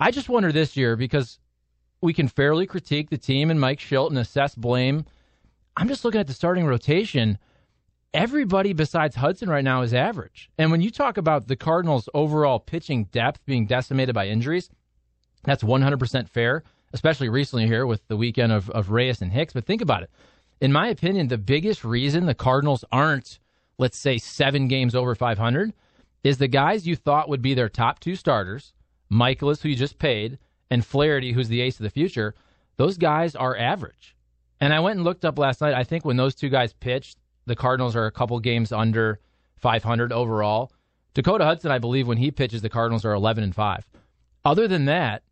I 0.00 0.10
just 0.10 0.28
wonder 0.28 0.50
this 0.52 0.76
year 0.76 0.96
because 0.96 1.38
we 2.00 2.12
can 2.12 2.26
fairly 2.28 2.66
critique 2.66 3.10
the 3.10 3.18
team 3.18 3.50
and 3.50 3.60
Mike 3.60 3.78
Shildt 3.78 4.08
and 4.10 4.18
assess 4.18 4.54
blame. 4.54 5.04
I'm 5.76 5.88
just 5.88 6.04
looking 6.04 6.20
at 6.20 6.26
the 6.26 6.32
starting 6.32 6.66
rotation. 6.66 7.38
Everybody 8.14 8.72
besides 8.72 9.16
Hudson 9.16 9.50
right 9.50 9.62
now 9.62 9.82
is 9.82 9.92
average. 9.92 10.50
And 10.58 10.70
when 10.70 10.80
you 10.80 10.90
talk 10.90 11.16
about 11.18 11.46
the 11.46 11.56
Cardinals' 11.56 12.08
overall 12.14 12.58
pitching 12.58 13.04
depth 13.04 13.44
being 13.44 13.66
decimated 13.66 14.14
by 14.14 14.28
injuries, 14.28 14.70
that's 15.44 15.62
100% 15.62 16.28
fair, 16.28 16.62
especially 16.94 17.28
recently 17.28 17.66
here 17.66 17.86
with 17.86 18.06
the 18.08 18.16
weekend 18.16 18.50
of, 18.50 18.70
of 18.70 18.90
Reyes 18.90 19.20
and 19.20 19.30
Hicks. 19.30 19.52
But 19.52 19.66
think 19.66 19.82
about 19.82 20.02
it. 20.04 20.10
In 20.60 20.72
my 20.72 20.88
opinion, 20.88 21.28
the 21.28 21.38
biggest 21.38 21.84
reason 21.84 22.26
the 22.26 22.34
Cardinals 22.34 22.84
aren't, 22.90 23.38
let's 23.78 23.96
say, 23.96 24.18
seven 24.18 24.66
games 24.68 24.94
over 24.94 25.14
500 25.14 25.72
is 26.24 26.38
the 26.38 26.48
guys 26.48 26.86
you 26.86 26.96
thought 26.96 27.28
would 27.28 27.42
be 27.42 27.54
their 27.54 27.68
top 27.68 28.00
two 28.00 28.16
starters, 28.16 28.72
Mikolas, 29.10 29.62
who 29.62 29.68
you 29.68 29.76
just 29.76 29.98
paid, 29.98 30.38
and 30.70 30.84
Flaherty, 30.84 31.32
who's 31.32 31.48
the 31.48 31.60
ace 31.60 31.78
of 31.78 31.84
the 31.84 31.90
future. 31.90 32.34
Those 32.76 32.98
guys 32.98 33.36
are 33.36 33.56
average. 33.56 34.16
And 34.60 34.74
I 34.74 34.80
went 34.80 34.96
and 34.96 35.04
looked 35.04 35.24
up 35.24 35.38
last 35.38 35.60
night. 35.60 35.74
I 35.74 35.84
think 35.84 36.04
when 36.04 36.16
those 36.16 36.34
two 36.34 36.48
guys 36.48 36.72
pitched, 36.72 37.18
the 37.46 37.56
Cardinals 37.56 37.94
are 37.94 38.06
a 38.06 38.12
couple 38.12 38.38
games 38.40 38.72
under 38.72 39.20
500 39.56 40.12
overall. 40.12 40.72
Dakota 41.14 41.44
Hudson, 41.44 41.70
I 41.70 41.78
believe, 41.78 42.06
when 42.06 42.18
he 42.18 42.30
pitches, 42.30 42.62
the 42.62 42.68
Cardinals 42.68 43.04
are 43.04 43.12
11 43.12 43.44
and 43.44 43.54
5. 43.54 43.86
Other 44.44 44.68
than 44.68 44.86
that, 44.86 45.22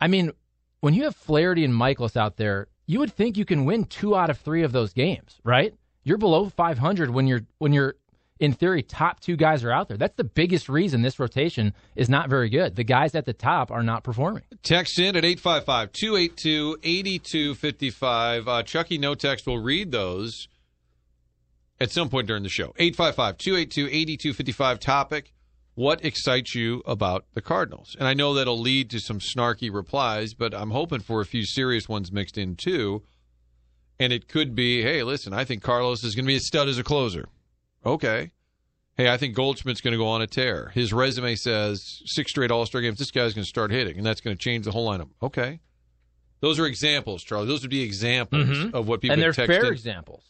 I 0.00 0.08
mean, 0.08 0.32
when 0.80 0.94
you 0.94 1.04
have 1.04 1.16
Flaherty 1.16 1.64
and 1.64 1.72
Mikolas 1.72 2.16
out 2.16 2.36
there, 2.36 2.68
you 2.86 2.98
would 2.98 3.12
think 3.12 3.36
you 3.36 3.44
can 3.44 3.64
win 3.64 3.84
two 3.84 4.16
out 4.16 4.30
of 4.30 4.38
three 4.38 4.62
of 4.62 4.72
those 4.72 4.92
games, 4.92 5.40
right? 5.44 5.74
You're 6.02 6.18
below 6.18 6.48
500 6.48 7.10
when 7.10 7.26
you're 7.26 7.42
when 7.58 7.72
you're 7.72 7.94
in 8.40 8.52
theory 8.52 8.82
top 8.82 9.20
two 9.20 9.36
guys 9.36 9.64
are 9.64 9.70
out 9.72 9.88
there. 9.88 9.96
That's 9.96 10.16
the 10.16 10.24
biggest 10.24 10.68
reason 10.68 11.02
this 11.02 11.18
rotation 11.18 11.72
is 11.96 12.08
not 12.08 12.28
very 12.28 12.48
good. 12.48 12.76
The 12.76 12.84
guys 12.84 13.14
at 13.14 13.24
the 13.24 13.32
top 13.32 13.70
are 13.70 13.82
not 13.82 14.04
performing. 14.04 14.42
Text 14.62 14.98
in 14.98 15.16
at 15.16 15.24
855 15.24 15.92
282 15.92 16.78
8255. 16.82 18.48
Uh, 18.48 18.62
Chucky 18.62 18.98
No 18.98 19.14
Text 19.14 19.46
will 19.46 19.60
read 19.60 19.92
those 19.92 20.48
at 21.80 21.90
some 21.90 22.08
point 22.08 22.26
during 22.26 22.42
the 22.42 22.48
show. 22.48 22.74
855 22.76 23.38
282 23.38 23.86
8255. 23.86 24.80
Topic 24.80 25.33
What 25.74 26.04
excites 26.04 26.54
you 26.54 26.82
about 26.86 27.24
the 27.34 27.42
Cardinals? 27.42 27.96
And 27.98 28.06
I 28.06 28.14
know 28.14 28.34
that'll 28.34 28.58
lead 28.58 28.90
to 28.90 29.00
some 29.00 29.18
snarky 29.18 29.72
replies, 29.72 30.32
but 30.32 30.54
I'm 30.54 30.70
hoping 30.70 31.00
for 31.00 31.20
a 31.20 31.26
few 31.26 31.44
serious 31.44 31.88
ones 31.88 32.12
mixed 32.12 32.38
in 32.38 32.54
too. 32.54 33.02
And 33.98 34.12
it 34.12 34.28
could 34.28 34.54
be 34.54 34.82
hey, 34.82 35.02
listen, 35.02 35.32
I 35.32 35.44
think 35.44 35.62
Carlos 35.62 36.04
is 36.04 36.14
going 36.14 36.24
to 36.24 36.28
be 36.28 36.36
a 36.36 36.40
stud 36.40 36.68
as 36.68 36.78
a 36.78 36.84
closer. 36.84 37.28
Okay. 37.84 38.30
Hey, 38.96 39.08
I 39.08 39.16
think 39.16 39.34
Goldschmidt's 39.34 39.80
going 39.80 39.92
to 39.92 39.98
go 39.98 40.06
on 40.06 40.22
a 40.22 40.26
tear. 40.28 40.70
His 40.72 40.92
resume 40.92 41.34
says 41.34 42.00
six 42.06 42.30
straight 42.30 42.52
All 42.52 42.64
Star 42.66 42.80
games. 42.80 42.98
This 42.98 43.10
guy's 43.10 43.34
going 43.34 43.42
to 43.42 43.48
start 43.48 43.72
hitting, 43.72 43.96
and 43.96 44.06
that's 44.06 44.20
going 44.20 44.36
to 44.36 44.40
change 44.40 44.64
the 44.64 44.70
whole 44.70 44.88
lineup. 44.88 45.08
Okay. 45.20 45.58
Those 46.40 46.60
are 46.60 46.66
examples, 46.66 47.24
Charlie. 47.24 47.46
Those 47.46 47.62
would 47.62 47.70
be 47.70 47.82
examples 47.82 48.46
mm-hmm. 48.46 48.76
of 48.76 48.86
what 48.86 49.00
people 49.00 49.14
and 49.14 49.22
they're 49.22 49.32
fair 49.32 49.64
in 49.64 49.72
examples. 49.72 50.22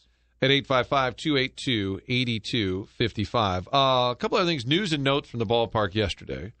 At 0.45 0.51
855 0.51 1.15
282 1.15 2.01
8255. 2.07 3.67
Uh, 3.67 4.11
A 4.11 4.15
couple 4.15 4.37
other 4.37 4.45
things, 4.45 4.63
news 4.63 4.93
and 4.93 5.03
notes 5.03 5.27
from 5.27 5.39
the 5.39 5.45
ballpark 5.47 5.95
yesterday. 5.95 6.53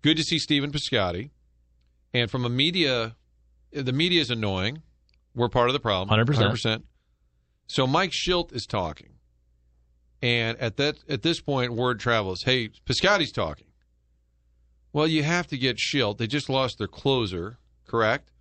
Good 0.00 0.16
to 0.16 0.22
see 0.22 0.38
Stephen 0.38 0.72
Piscotty. 0.72 1.28
And 2.14 2.30
from 2.30 2.46
a 2.46 2.48
media, 2.48 3.14
the 3.72 3.92
media 3.92 4.22
is 4.22 4.30
annoying. 4.30 4.80
We're 5.34 5.50
part 5.50 5.68
of 5.68 5.74
the 5.74 5.80
problem. 5.80 6.18
100%. 6.18 6.50
100%. 6.50 6.84
So 7.66 7.86
Mike 7.86 8.12
Shildt 8.12 8.54
is 8.54 8.64
talking. 8.64 9.10
And 10.22 10.56
at 10.58 10.78
that 10.78 10.96
at 11.06 11.20
this 11.20 11.42
point, 11.42 11.74
word 11.74 12.00
travels. 12.00 12.44
Hey, 12.44 12.70
Piscotty's 12.86 13.32
talking. 13.32 13.66
Well, 14.94 15.06
you 15.06 15.24
have 15.24 15.46
to 15.48 15.58
get 15.58 15.76
Shildt. 15.76 16.16
They 16.16 16.26
just 16.26 16.48
lost 16.48 16.78
their 16.78 16.88
closer, 16.88 17.58
correct? 17.86 18.32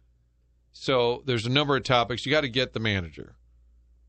So 0.72 1.22
there's 1.25 1.46
a 1.46 1.50
number 1.50 1.75
of 1.75 1.84
topics. 1.84 2.25
You 2.25 2.32
got 2.32 2.42
to 2.42 2.50
get 2.50 2.72
the 2.72 2.80
manager. 2.80 3.36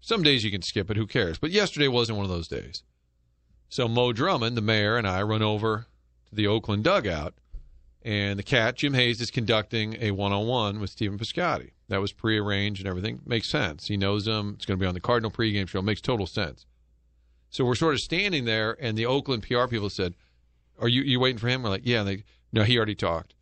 Some 0.00 0.22
days 0.22 0.44
you 0.44 0.50
can 0.50 0.62
skip 0.62 0.90
it. 0.90 0.96
Who 0.96 1.06
cares? 1.06 1.38
But 1.38 1.50
yesterday 1.50 1.88
wasn't 1.88 2.18
one 2.18 2.24
of 2.24 2.30
those 2.30 2.48
days. 2.48 2.82
So 3.68 3.88
Mo 3.88 4.12
Drummond, 4.12 4.56
the 4.56 4.62
mayor, 4.62 4.96
and 4.96 5.06
I 5.06 5.22
run 5.22 5.42
over 5.42 5.86
to 6.28 6.34
the 6.34 6.46
Oakland 6.46 6.84
dugout, 6.84 7.34
and 8.02 8.38
the 8.38 8.44
cat 8.44 8.76
Jim 8.76 8.94
Hayes 8.94 9.20
is 9.20 9.30
conducting 9.30 9.96
a 10.00 10.12
one-on-one 10.12 10.78
with 10.78 10.90
Stephen 10.90 11.18
Piscotty. 11.18 11.72
That 11.88 12.00
was 12.00 12.12
prearranged 12.12 12.80
and 12.80 12.88
everything. 12.88 13.20
Makes 13.26 13.50
sense. 13.50 13.88
He 13.88 13.96
knows 13.96 14.26
him. 14.26 14.54
It's 14.56 14.64
going 14.64 14.78
to 14.78 14.82
be 14.82 14.86
on 14.86 14.94
the 14.94 15.00
Cardinal 15.00 15.30
pregame 15.30 15.68
show. 15.68 15.82
Makes 15.82 16.00
total 16.00 16.26
sense. 16.26 16.66
So 17.50 17.64
we're 17.64 17.74
sort 17.74 17.94
of 17.94 18.00
standing 18.00 18.44
there, 18.44 18.76
and 18.80 18.96
the 18.96 19.06
Oakland 19.06 19.42
PR 19.42 19.66
people 19.66 19.90
said, 19.90 20.14
"Are 20.78 20.88
you 20.88 21.02
you 21.02 21.20
waiting 21.20 21.38
for 21.38 21.48
him?" 21.48 21.62
We're 21.62 21.70
like, 21.70 21.86
"Yeah." 21.86 22.02
They, 22.02 22.24
no, 22.52 22.62
he 22.64 22.76
already 22.76 22.94
talked. 22.94 23.34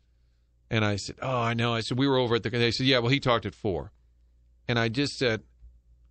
And 0.69 0.85
I 0.85 0.95
said, 0.95 1.15
"Oh, 1.21 1.37
I 1.37 1.53
know." 1.53 1.73
I 1.73 1.81
said, 1.81 1.97
"We 1.97 2.07
were 2.07 2.17
over 2.17 2.35
at 2.35 2.43
the." 2.43 2.49
They 2.49 2.71
said, 2.71 2.85
"Yeah, 2.85 2.99
well, 2.99 3.11
he 3.11 3.19
talked 3.19 3.45
at 3.45 3.55
four. 3.55 3.91
And 4.67 4.79
I 4.79 4.89
just 4.89 5.17
said, 5.17 5.43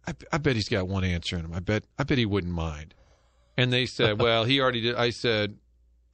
I, 0.07 0.15
I 0.33 0.39
bet 0.39 0.57
he's 0.57 0.69
got 0.69 0.89
one 0.89 1.05
answer 1.05 1.37
in 1.39 1.45
him. 1.45 1.53
I 1.55 1.61
bet 1.61 1.85
I 1.99 2.05
bet 2.05 2.19
he 2.19 2.27
wouldn't 2.27 2.53
mind. 2.53 2.95
And 3.57 3.73
they 3.73 3.87
said, 3.87 4.21
well, 4.23 4.45
he 4.45 4.61
already 4.61 4.81
did. 4.81 4.97
I 4.97 5.11
said, 5.11 5.57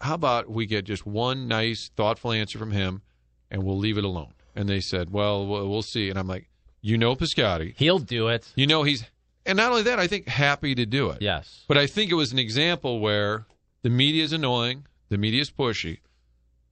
how 0.00 0.14
about 0.14 0.50
we 0.50 0.66
get 0.66 0.84
just 0.84 1.06
one 1.06 1.48
nice, 1.48 1.90
thoughtful 1.96 2.32
answer 2.32 2.58
from 2.58 2.72
him, 2.72 3.02
and 3.50 3.62
we'll 3.64 3.78
leave 3.78 3.98
it 3.98 4.04
alone. 4.04 4.32
And 4.54 4.68
they 4.68 4.80
said, 4.80 5.10
well, 5.10 5.46
we'll, 5.46 5.68
we'll 5.68 5.82
see. 5.82 6.10
And 6.10 6.18
I'm 6.18 6.26
like, 6.26 6.48
you 6.80 6.96
know, 6.98 7.14
Piscotty, 7.14 7.74
He'll 7.76 7.98
do 7.98 8.28
it. 8.28 8.50
you 8.56 8.66
know 8.66 8.82
he's, 8.82 9.04
and 9.44 9.56
not 9.56 9.70
only 9.70 9.82
that, 9.82 9.98
I 9.98 10.06
think 10.06 10.26
happy 10.28 10.74
to 10.74 10.86
do 10.86 11.10
it. 11.10 11.20
Yes. 11.20 11.64
But 11.68 11.76
I 11.78 11.86
think 11.86 12.10
it 12.10 12.14
was 12.14 12.32
an 12.32 12.38
example 12.38 13.00
where 13.00 13.46
the 13.82 13.90
media 13.90 14.24
is 14.24 14.32
annoying, 14.32 14.86
the 15.10 15.18
media 15.18 15.42
is 15.42 15.50
pushy, 15.50 15.98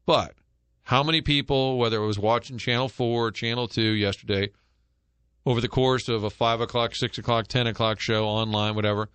but 0.06 0.34
how 0.84 1.02
many 1.02 1.20
people, 1.20 1.76
whether 1.76 2.02
it 2.02 2.06
was 2.06 2.18
watching 2.18 2.56
Channel 2.56 2.88
4 2.88 3.26
or 3.26 3.30
Channel 3.30 3.68
2 3.68 3.82
yesterday, 3.82 4.50
over 5.48 5.62
the 5.62 5.68
course 5.68 6.10
of 6.10 6.24
a 6.24 6.30
5 6.30 6.60
o'clock, 6.60 6.94
6 6.94 7.16
o'clock, 7.16 7.46
10 7.46 7.68
o'clock 7.68 8.00
show, 8.00 8.26
online, 8.26 8.74
whatever, 8.74 9.08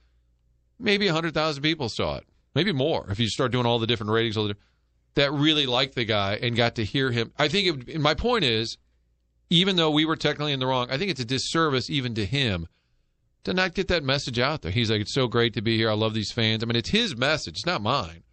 maybe 0.80 1.06
100,000 1.06 1.62
people 1.62 1.90
saw 1.90 2.16
it. 2.16 2.26
Maybe 2.56 2.72
more 2.72 3.06
if 3.12 3.20
you 3.20 3.28
start 3.28 3.52
doing 3.52 3.68
all 3.68 3.78
the 3.78 3.86
different 3.86 4.12
ratings, 4.12 4.36
all 4.36 4.48
the, 4.48 4.58
that 5.14 5.32
really 5.32 5.68
liked 5.68 5.94
the 5.94 6.06
guy 6.06 6.40
and 6.42 6.56
got 6.56 6.74
to 6.76 6.84
hear 6.84 7.12
him. 7.12 7.32
I 7.38 7.50
think, 7.50 7.88
it, 7.88 8.02
my 8.02 8.16
point 8.16 8.46
is, 8.46 8.80
even 9.52 9.76
though 9.76 9.92
we 9.92 10.06
were 10.06 10.16
technically 10.16 10.54
in 10.54 10.60
the 10.60 10.66
wrong, 10.66 10.88
I 10.90 10.98
think 10.98 11.12
it's 11.12 11.20
a 11.20 11.26
disservice 11.26 11.88
even 11.92 12.16
to 12.16 12.26
him 12.26 12.68
to 13.44 13.54
not 13.54 13.76
get 13.76 13.88
that 13.90 14.04
message 14.04 14.40
out 14.40 14.64
there. 14.64 14.72
He's 14.72 14.90
like, 14.90 15.02
it's 15.02 15.14
so 15.14 15.28
great 15.28 15.54
to 15.54 15.62
be 15.62 15.78
here. 15.78 15.92
I 15.92 15.94
love 15.94 16.16
these 16.16 16.32
fans. 16.32 16.64
I 16.64 16.66
mean, 16.66 16.78
it's 16.78 16.90
his 16.90 17.16
message, 17.16 17.58
it's 17.58 17.66
not 17.68 17.84
mine. 17.84 18.24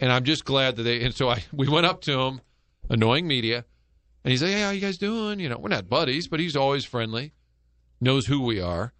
And 0.00 0.10
I'm 0.10 0.24
just 0.24 0.46
glad 0.46 0.76
that 0.76 0.84
they. 0.84 1.02
And 1.04 1.14
so 1.14 1.28
I, 1.28 1.44
we 1.52 1.68
went 1.68 1.84
up 1.84 2.00
to 2.02 2.18
him, 2.18 2.40
annoying 2.88 3.26
media, 3.26 3.66
and 4.24 4.30
he's 4.30 4.42
like, 4.42 4.52
"Hey, 4.52 4.60
how 4.62 4.70
you 4.70 4.80
guys 4.80 4.98
doing?" 4.98 5.40
You 5.40 5.48
know, 5.48 5.58
we're 5.58 5.68
not 5.68 5.88
buddies, 5.88 6.28
but 6.28 6.40
he's 6.40 6.56
always 6.56 6.84
friendly, 6.84 7.32
knows 8.00 8.26
who 8.26 8.42
we 8.42 8.60
are. 8.60 8.92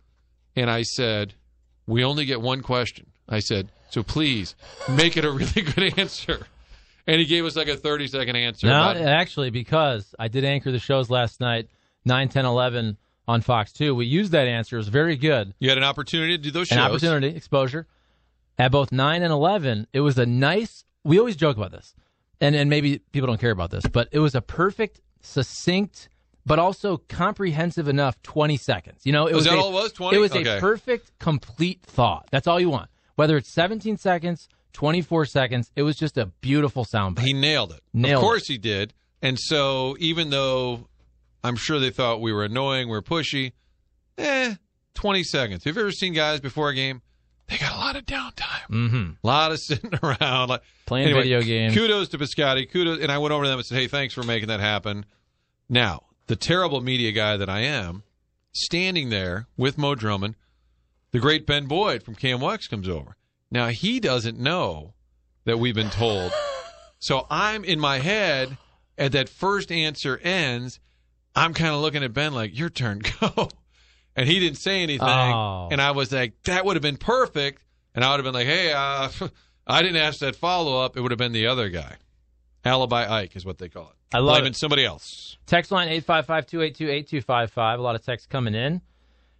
And 0.56 0.70
I 0.70 0.82
said, 0.82 1.34
"We 1.86 2.04
only 2.04 2.24
get 2.24 2.40
one 2.40 2.60
question." 2.62 3.06
I 3.28 3.40
said, 3.40 3.70
"So 3.90 4.02
please 4.02 4.54
make 4.88 5.16
it 5.16 5.24
a 5.24 5.30
really 5.30 5.62
good 5.62 5.98
answer." 5.98 6.46
And 7.06 7.18
he 7.18 7.24
gave 7.26 7.44
us 7.44 7.56
like 7.56 7.68
a 7.68 7.76
30 7.76 8.06
second 8.08 8.36
answer. 8.36 8.68
No, 8.68 8.90
about- 8.90 8.96
actually, 8.96 9.50
because 9.50 10.14
I 10.18 10.28
did 10.28 10.44
anchor 10.44 10.70
the 10.70 10.78
shows 10.78 11.10
last 11.10 11.40
night, 11.40 11.68
9, 12.04 12.28
10, 12.28 12.44
11 12.44 12.96
on 13.26 13.40
Fox 13.40 13.72
2. 13.72 13.92
We 13.94 14.06
used 14.06 14.32
that 14.32 14.46
answer. 14.46 14.76
It 14.76 14.80
was 14.80 14.88
very 14.88 15.16
good. 15.16 15.52
you 15.58 15.68
had 15.68 15.78
an 15.78 15.84
opportunity 15.84 16.36
to 16.36 16.42
do 16.42 16.50
those 16.52 16.68
shows. 16.68 16.78
An 16.78 16.84
opportunity, 16.84 17.28
exposure. 17.36 17.86
At 18.58 18.70
both 18.70 18.92
9 18.92 19.22
and 19.22 19.32
11, 19.32 19.88
it 19.92 20.00
was 20.00 20.16
a 20.18 20.26
nice, 20.26 20.84
we 21.02 21.18
always 21.18 21.34
joke 21.36 21.56
about 21.56 21.72
this, 21.72 21.94
and, 22.40 22.54
and 22.54 22.68
maybe 22.70 22.98
people 22.98 23.26
don't 23.26 23.40
care 23.40 23.50
about 23.50 23.70
this, 23.70 23.84
but 23.86 24.08
it 24.12 24.18
was 24.20 24.34
a 24.36 24.40
perfect, 24.42 25.00
succinct 25.22 26.08
but 26.44 26.58
also 26.58 26.96
comprehensive 27.08 27.86
enough 27.86 28.20
20 28.22 28.56
seconds. 28.56 29.02
You 29.04 29.12
know, 29.12 29.28
it 29.28 29.34
Was 29.34 29.44
was 29.44 29.44
that 29.44 29.58
a, 29.58 29.60
all 29.60 29.70
it 29.70 29.74
was, 29.74 29.92
20? 29.92 30.16
It 30.16 30.20
was 30.20 30.32
Okay. 30.32 30.56
a 30.56 30.60
perfect, 30.60 31.12
complete 31.20 31.80
thought. 31.84 32.26
That's 32.32 32.48
all 32.48 32.58
you 32.58 32.68
want. 32.68 32.90
Whether 33.14 33.36
it's 33.36 33.52
17 33.54 33.96
seconds, 33.96 34.48
24 34.72 35.26
seconds, 35.26 35.70
it 35.76 35.82
was 35.84 35.94
just 35.96 36.18
a 36.18 36.26
beautiful 36.26 36.84
sound 36.84 37.14
bite. 37.14 37.26
He 37.26 37.32
nailed 37.32 37.70
it. 37.72 37.80
Nailed 37.94 38.16
of 38.16 38.20
course 38.22 38.48
he 38.48 38.58
did. 38.58 38.92
And 39.22 39.38
so 39.38 39.96
even 40.00 40.30
though 40.30 40.88
I'm 41.44 41.54
sure 41.54 41.78
they 41.78 41.90
thought 41.90 42.20
we 42.20 42.32
were 42.32 42.42
annoying, 42.44 42.88
we 42.88 42.96
are 42.96 43.02
pushy, 43.02 43.52
eh, 44.18 44.54
20 44.94 45.22
seconds. 45.22 45.62
Have 45.62 45.76
you 45.76 45.82
ever 45.82 45.92
seen 45.92 46.12
guys 46.12 46.40
before 46.40 46.70
a 46.70 46.74
game? 46.74 47.02
They 47.52 47.58
got 47.58 47.74
a 47.74 47.78
lot 47.78 47.96
of 47.96 48.06
downtime. 48.06 48.70
mm-hmm. 48.70 49.10
A 49.22 49.26
lot 49.26 49.52
of 49.52 49.58
sitting 49.58 49.90
around, 50.02 50.48
like 50.48 50.62
Playing 50.86 51.08
Anyway, 51.08 51.24
video 51.24 51.42
games. 51.42 51.74
Kudos 51.74 52.08
to 52.08 52.18
Piscotty. 52.18 52.70
Kudos, 52.70 53.00
and 53.00 53.12
I 53.12 53.18
went 53.18 53.34
over 53.34 53.44
to 53.44 53.50
them 53.50 53.58
and 53.58 53.66
said, 53.66 53.76
"Hey, 53.76 53.88
thanks 53.88 54.14
for 54.14 54.22
making 54.22 54.48
that 54.48 54.60
happen." 54.60 55.04
Now, 55.68 56.04
the 56.28 56.36
terrible 56.36 56.80
media 56.80 57.12
guy 57.12 57.36
that 57.36 57.50
I 57.50 57.60
am, 57.60 58.04
standing 58.52 59.10
there 59.10 59.48
with 59.58 59.76
Mo 59.76 59.94
Drummond, 59.94 60.36
the 61.10 61.18
great 61.18 61.46
Ben 61.46 61.66
Boyd 61.66 62.02
from 62.02 62.14
Cam 62.14 62.38
Wex 62.38 62.70
comes 62.70 62.88
over. 62.88 63.16
Now 63.50 63.66
he 63.66 64.00
doesn't 64.00 64.38
know 64.38 64.94
that 65.44 65.58
we've 65.58 65.74
been 65.74 65.90
told, 65.90 66.32
so 67.00 67.26
I'm 67.30 67.64
in 67.64 67.78
my 67.78 67.98
head. 67.98 68.56
At 68.96 69.12
that 69.12 69.28
first 69.28 69.70
answer 69.70 70.16
ends, 70.18 70.80
I'm 71.34 71.52
kind 71.52 71.74
of 71.74 71.82
looking 71.82 72.02
at 72.02 72.14
Ben 72.14 72.32
like, 72.32 72.56
"Your 72.58 72.70
turn, 72.70 73.02
go." 73.20 73.50
And 74.14 74.28
he 74.28 74.40
didn't 74.40 74.58
say 74.58 74.82
anything, 74.82 75.08
Oh. 75.08 75.68
and 75.72 75.80
I 75.80 75.92
was 75.92 76.12
like, 76.12 76.34
"That 76.44 76.64
would 76.66 76.76
have 76.76 76.82
been 76.82 76.98
perfect." 76.98 77.62
And 77.94 78.04
I 78.04 78.10
would 78.10 78.16
have 78.18 78.24
been 78.24 78.34
like, 78.34 78.46
"Hey, 78.46 78.72
uh, 78.72 79.08
I 79.66 79.80
didn't 79.82 79.96
ask 79.96 80.18
that 80.20 80.36
follow 80.36 80.82
up. 80.84 80.96
It 80.96 81.00
would 81.00 81.10
have 81.12 81.18
been 81.18 81.32
the 81.32 81.46
other 81.46 81.68
guy. 81.70 81.96
Alibi 82.64 83.10
Ike 83.22 83.34
is 83.36 83.44
what 83.46 83.58
they 83.58 83.68
call 83.68 83.84
it. 83.90 83.96
I 84.14 84.18
love 84.18 84.34
Blaming 84.36 84.50
it. 84.52 84.56
somebody 84.56 84.84
else. 84.84 85.38
Text 85.46 85.70
line 85.72 85.88
855-282-8255. 86.02 87.78
A 87.78 87.82
lot 87.82 87.94
of 87.94 88.04
texts 88.04 88.26
coming 88.26 88.54
in. 88.54 88.82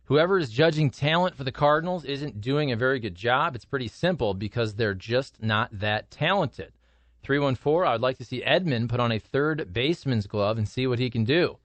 Whoever 0.05 0.39
is 0.39 0.51
judging 0.51 0.91
talent 0.91 1.37
for 1.37 1.45
the 1.45 1.53
Cardinals 1.53 2.05
isn't 2.05 2.41
doing 2.41 2.73
a 2.73 2.77
very 2.77 2.99
good 2.99 3.15
job. 3.15 3.55
It's 3.55 3.65
pretty 3.65 3.89
simple 3.89 4.35
because 4.35 4.75
they're 4.75 4.95
just 4.95 5.43
not 5.43 5.69
that 5.79 6.11
talented. 6.11 6.73
314, 7.23 7.87
I 7.89 7.93
would 7.93 8.01
like 8.01 8.19
to 8.19 8.25
see 8.25 8.43
Edman 8.43 8.89
put 8.89 8.99
on 9.01 9.13
a 9.13 9.19
third 9.19 9.73
baseman's 9.73 10.27
glove 10.27 10.59
and 10.59 10.69
see 10.69 10.87
what 10.87 10.99
he 10.99 11.09
can 11.09 11.25
do. 11.25 11.59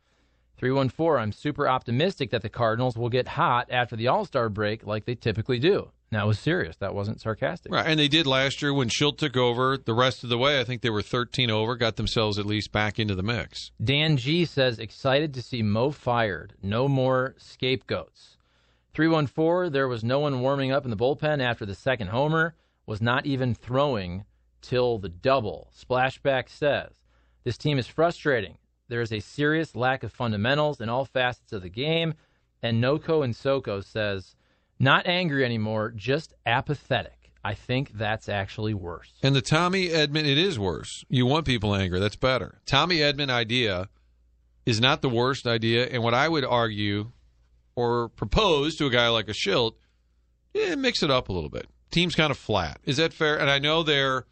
314, 0.57 1.21
I'm 1.21 1.31
super 1.31 1.67
optimistic 1.67 2.31
that 2.31 2.41
the 2.41 2.49
Cardinals 2.49 2.97
will 2.97 3.09
get 3.09 3.27
hot 3.27 3.67
after 3.69 3.95
the 3.95 4.07
All-Star 4.07 4.49
break 4.49 4.85
like 4.85 5.05
they 5.05 5.15
typically 5.15 5.59
do. 5.59 5.91
That 6.11 6.25
was 6.25 6.39
serious. 6.39 6.77
That 6.77 6.95
wasn't 6.95 7.19
sarcastic. 7.19 7.71
Right, 7.71 7.85
and 7.85 7.99
they 7.99 8.07
did 8.07 8.25
last 8.25 8.61
year 8.61 8.73
when 8.73 8.87
Shildt 8.89 9.17
took 9.17 9.35
over. 9.35 9.77
The 9.77 9.93
rest 9.93 10.23
of 10.23 10.29
the 10.29 10.37
way, 10.37 10.59
I 10.59 10.63
think 10.63 10.81
they 10.81 10.89
were 10.89 11.01
13 11.01 11.51
over, 11.51 11.75
got 11.75 11.97
themselves 11.97 12.39
at 12.39 12.45
least 12.45 12.71
back 12.71 12.97
into 12.97 13.13
the 13.13 13.23
mix. 13.23 13.71
Dan 13.83 14.15
G 14.15 14.45
says, 14.45 14.79
excited 14.79 15.33
to 15.33 15.41
see 15.41 15.61
Mo 15.61 15.91
fired. 15.91 16.53
No 16.63 16.87
more 16.87 17.35
scapegoats. 17.37 18.37
314, 18.93 19.71
there 19.71 19.87
was 19.87 20.03
no 20.03 20.19
one 20.19 20.39
warming 20.39 20.71
up 20.71 20.85
in 20.85 20.91
the 20.91 20.97
bullpen 20.97 21.41
after 21.41 21.65
the 21.65 21.75
second 21.75 22.07
homer, 22.07 22.55
was 22.85 23.01
not 23.01 23.25
even 23.25 23.53
throwing 23.53 24.23
till 24.61 24.97
the 24.97 25.09
double. 25.09 25.69
Splashback 25.77 26.49
says, 26.49 26.93
this 27.43 27.57
team 27.57 27.77
is 27.77 27.85
frustrating. 27.85 28.57
There 28.87 29.01
is 29.01 29.11
a 29.11 29.19
serious 29.19 29.75
lack 29.75 30.03
of 30.03 30.11
fundamentals 30.11 30.81
in 30.81 30.89
all 30.89 31.05
facets 31.05 31.53
of 31.53 31.61
the 31.61 31.69
game. 31.69 32.13
And 32.61 32.81
Noko 32.81 33.21
and 33.21 33.35
Soko 33.35 33.81
says, 33.81 34.35
not 34.79 35.07
angry 35.07 35.43
anymore, 35.43 35.91
just 35.95 36.33
apathetic. 36.45 37.31
I 37.43 37.53
think 37.53 37.91
that's 37.93 38.27
actually 38.27 38.73
worse. 38.73 39.11
And 39.23 39.35
the 39.35 39.41
Tommy 39.41 39.89
Edman, 39.89 40.25
it 40.25 40.37
is 40.37 40.59
worse. 40.59 41.05
You 41.07 41.25
want 41.25 41.45
people 41.45 41.73
angry. 41.73 41.99
That's 41.99 42.15
better. 42.15 42.59
Tommy 42.65 42.97
Edman 42.97 43.29
idea 43.29 43.89
is 44.65 44.81
not 44.81 45.01
the 45.01 45.09
worst 45.09 45.47
idea. 45.47 45.87
And 45.87 46.03
what 46.03 46.13
I 46.13 46.27
would 46.27 46.43
argue 46.43 47.11
or 47.75 48.09
propose 48.09 48.75
to 48.77 48.87
a 48.87 48.89
guy 48.89 49.07
like 49.09 49.29
a 49.29 49.33
Shildt, 49.33 49.73
yeah, 50.53 50.75
mix 50.75 51.03
it 51.03 51.11
up 51.11 51.29
a 51.29 51.33
little 51.33 51.49
bit. 51.49 51.67
Team's 51.91 52.15
kind 52.15 52.31
of 52.31 52.37
flat. 52.37 52.79
Is 52.83 52.97
that 52.97 53.13
fair? 53.13 53.39
And 53.39 53.49
I 53.49 53.59
know 53.59 53.81
they're 53.81 54.25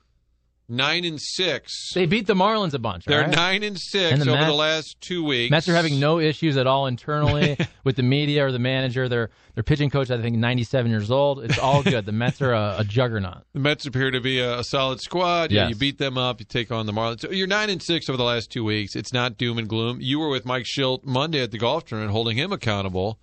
nine 0.67 1.05
and 1.05 1.19
six. 1.21 1.91
They 1.93 2.05
beat 2.05 2.27
the 2.27 2.33
Marlins 2.33 2.73
a 2.73 2.79
bunch. 2.79 3.05
They're 3.05 3.21
right? 3.21 3.29
nine 3.35 3.63
and 3.63 3.77
six 3.79 4.11
And 4.13 4.21
the 4.21 4.31
over 4.31 4.45
the 4.45 4.51
last 4.53 4.99
two 5.01 5.23
weeks. 5.23 5.51
Mets 5.51 5.69
are 5.69 5.75
having 5.75 5.99
no 5.99 6.19
issues 6.19 6.57
at 6.57 6.67
all 6.67 6.87
internally 6.87 7.57
with 7.83 7.95
the 7.95 8.03
media 8.03 8.45
or 8.45 8.51
the 8.51 8.59
manager. 8.59 9.07
Their 9.07 9.29
their 9.53 9.63
pitching 9.63 9.89
coach, 9.89 10.11
I 10.11 10.21
think, 10.21 10.35
97 10.37 10.91
years 10.91 11.09
old. 11.11 11.43
It's 11.43 11.57
all 11.57 11.81
good. 11.81 12.05
The 12.05 12.11
Mets 12.11 12.41
are 12.41 12.51
a, 12.53 12.77
a 12.79 12.83
juggernaut. 12.83 13.43
The 13.53 13.59
Mets 13.59 13.85
appear 13.85 14.11
to 14.11 14.19
be 14.19 14.39
a, 14.39 14.59
a 14.59 14.63
solid 14.63 14.99
squad. 15.01 15.51
Yeah, 15.51 15.61
Yes. 15.63 15.69
you 15.69 15.75
beat 15.77 15.97
them 15.97 16.17
up. 16.17 16.39
You 16.41 16.45
take 16.45 16.71
on 16.71 16.85
the 16.85 16.91
Marlins. 16.91 17.21
So 17.21 17.31
you're 17.31 17.47
nine 17.47 17.69
and 17.69 17.81
six 17.81 18.09
over 18.09 18.17
the 18.17 18.23
last 18.23 18.51
two 18.51 18.63
weeks. 18.63 18.95
It's 18.95 19.13
not 19.13 19.37
doom 19.37 19.57
and 19.57 19.67
gloom. 19.69 19.99
You 20.01 20.19
were 20.19 20.29
with 20.29 20.45
Mike 20.45 20.65
Shildt 20.65 21.05
Monday 21.05 21.41
at 21.41 21.51
the 21.51 21.57
golf 21.57 21.85
tournament, 21.85 22.11
holding 22.11 22.35
him 22.37 22.51
accountable. 22.51 23.19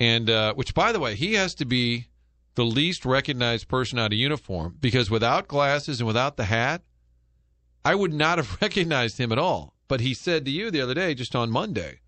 And 0.00 0.28
uh, 0.28 0.54
which, 0.54 0.74
by 0.74 0.92
the 0.92 1.00
way, 1.00 1.14
he 1.14 1.34
has 1.34 1.54
to 1.54 1.64
be 1.64 2.06
the 2.56 2.64
least 2.64 3.04
recognized 3.04 3.68
person 3.68 3.98
out 3.98 4.12
of 4.12 4.18
uniform 4.18 4.76
because 4.80 5.10
without 5.10 5.46
glasses 5.46 6.00
and 6.00 6.06
without 6.06 6.36
the 6.36 6.46
hat, 6.46 6.82
I 7.84 7.94
would 7.94 8.12
not 8.12 8.38
have 8.38 8.58
recognized 8.62 9.18
him 9.18 9.30
at 9.30 9.38
all. 9.38 9.74
But 9.88 10.00
he 10.00 10.14
said 10.14 10.44
to 10.44 10.50
you 10.50 10.70
the 10.70 10.80
other 10.80 10.94
day, 10.94 11.14
just 11.14 11.36
on 11.36 11.50
Monday, 11.50 12.00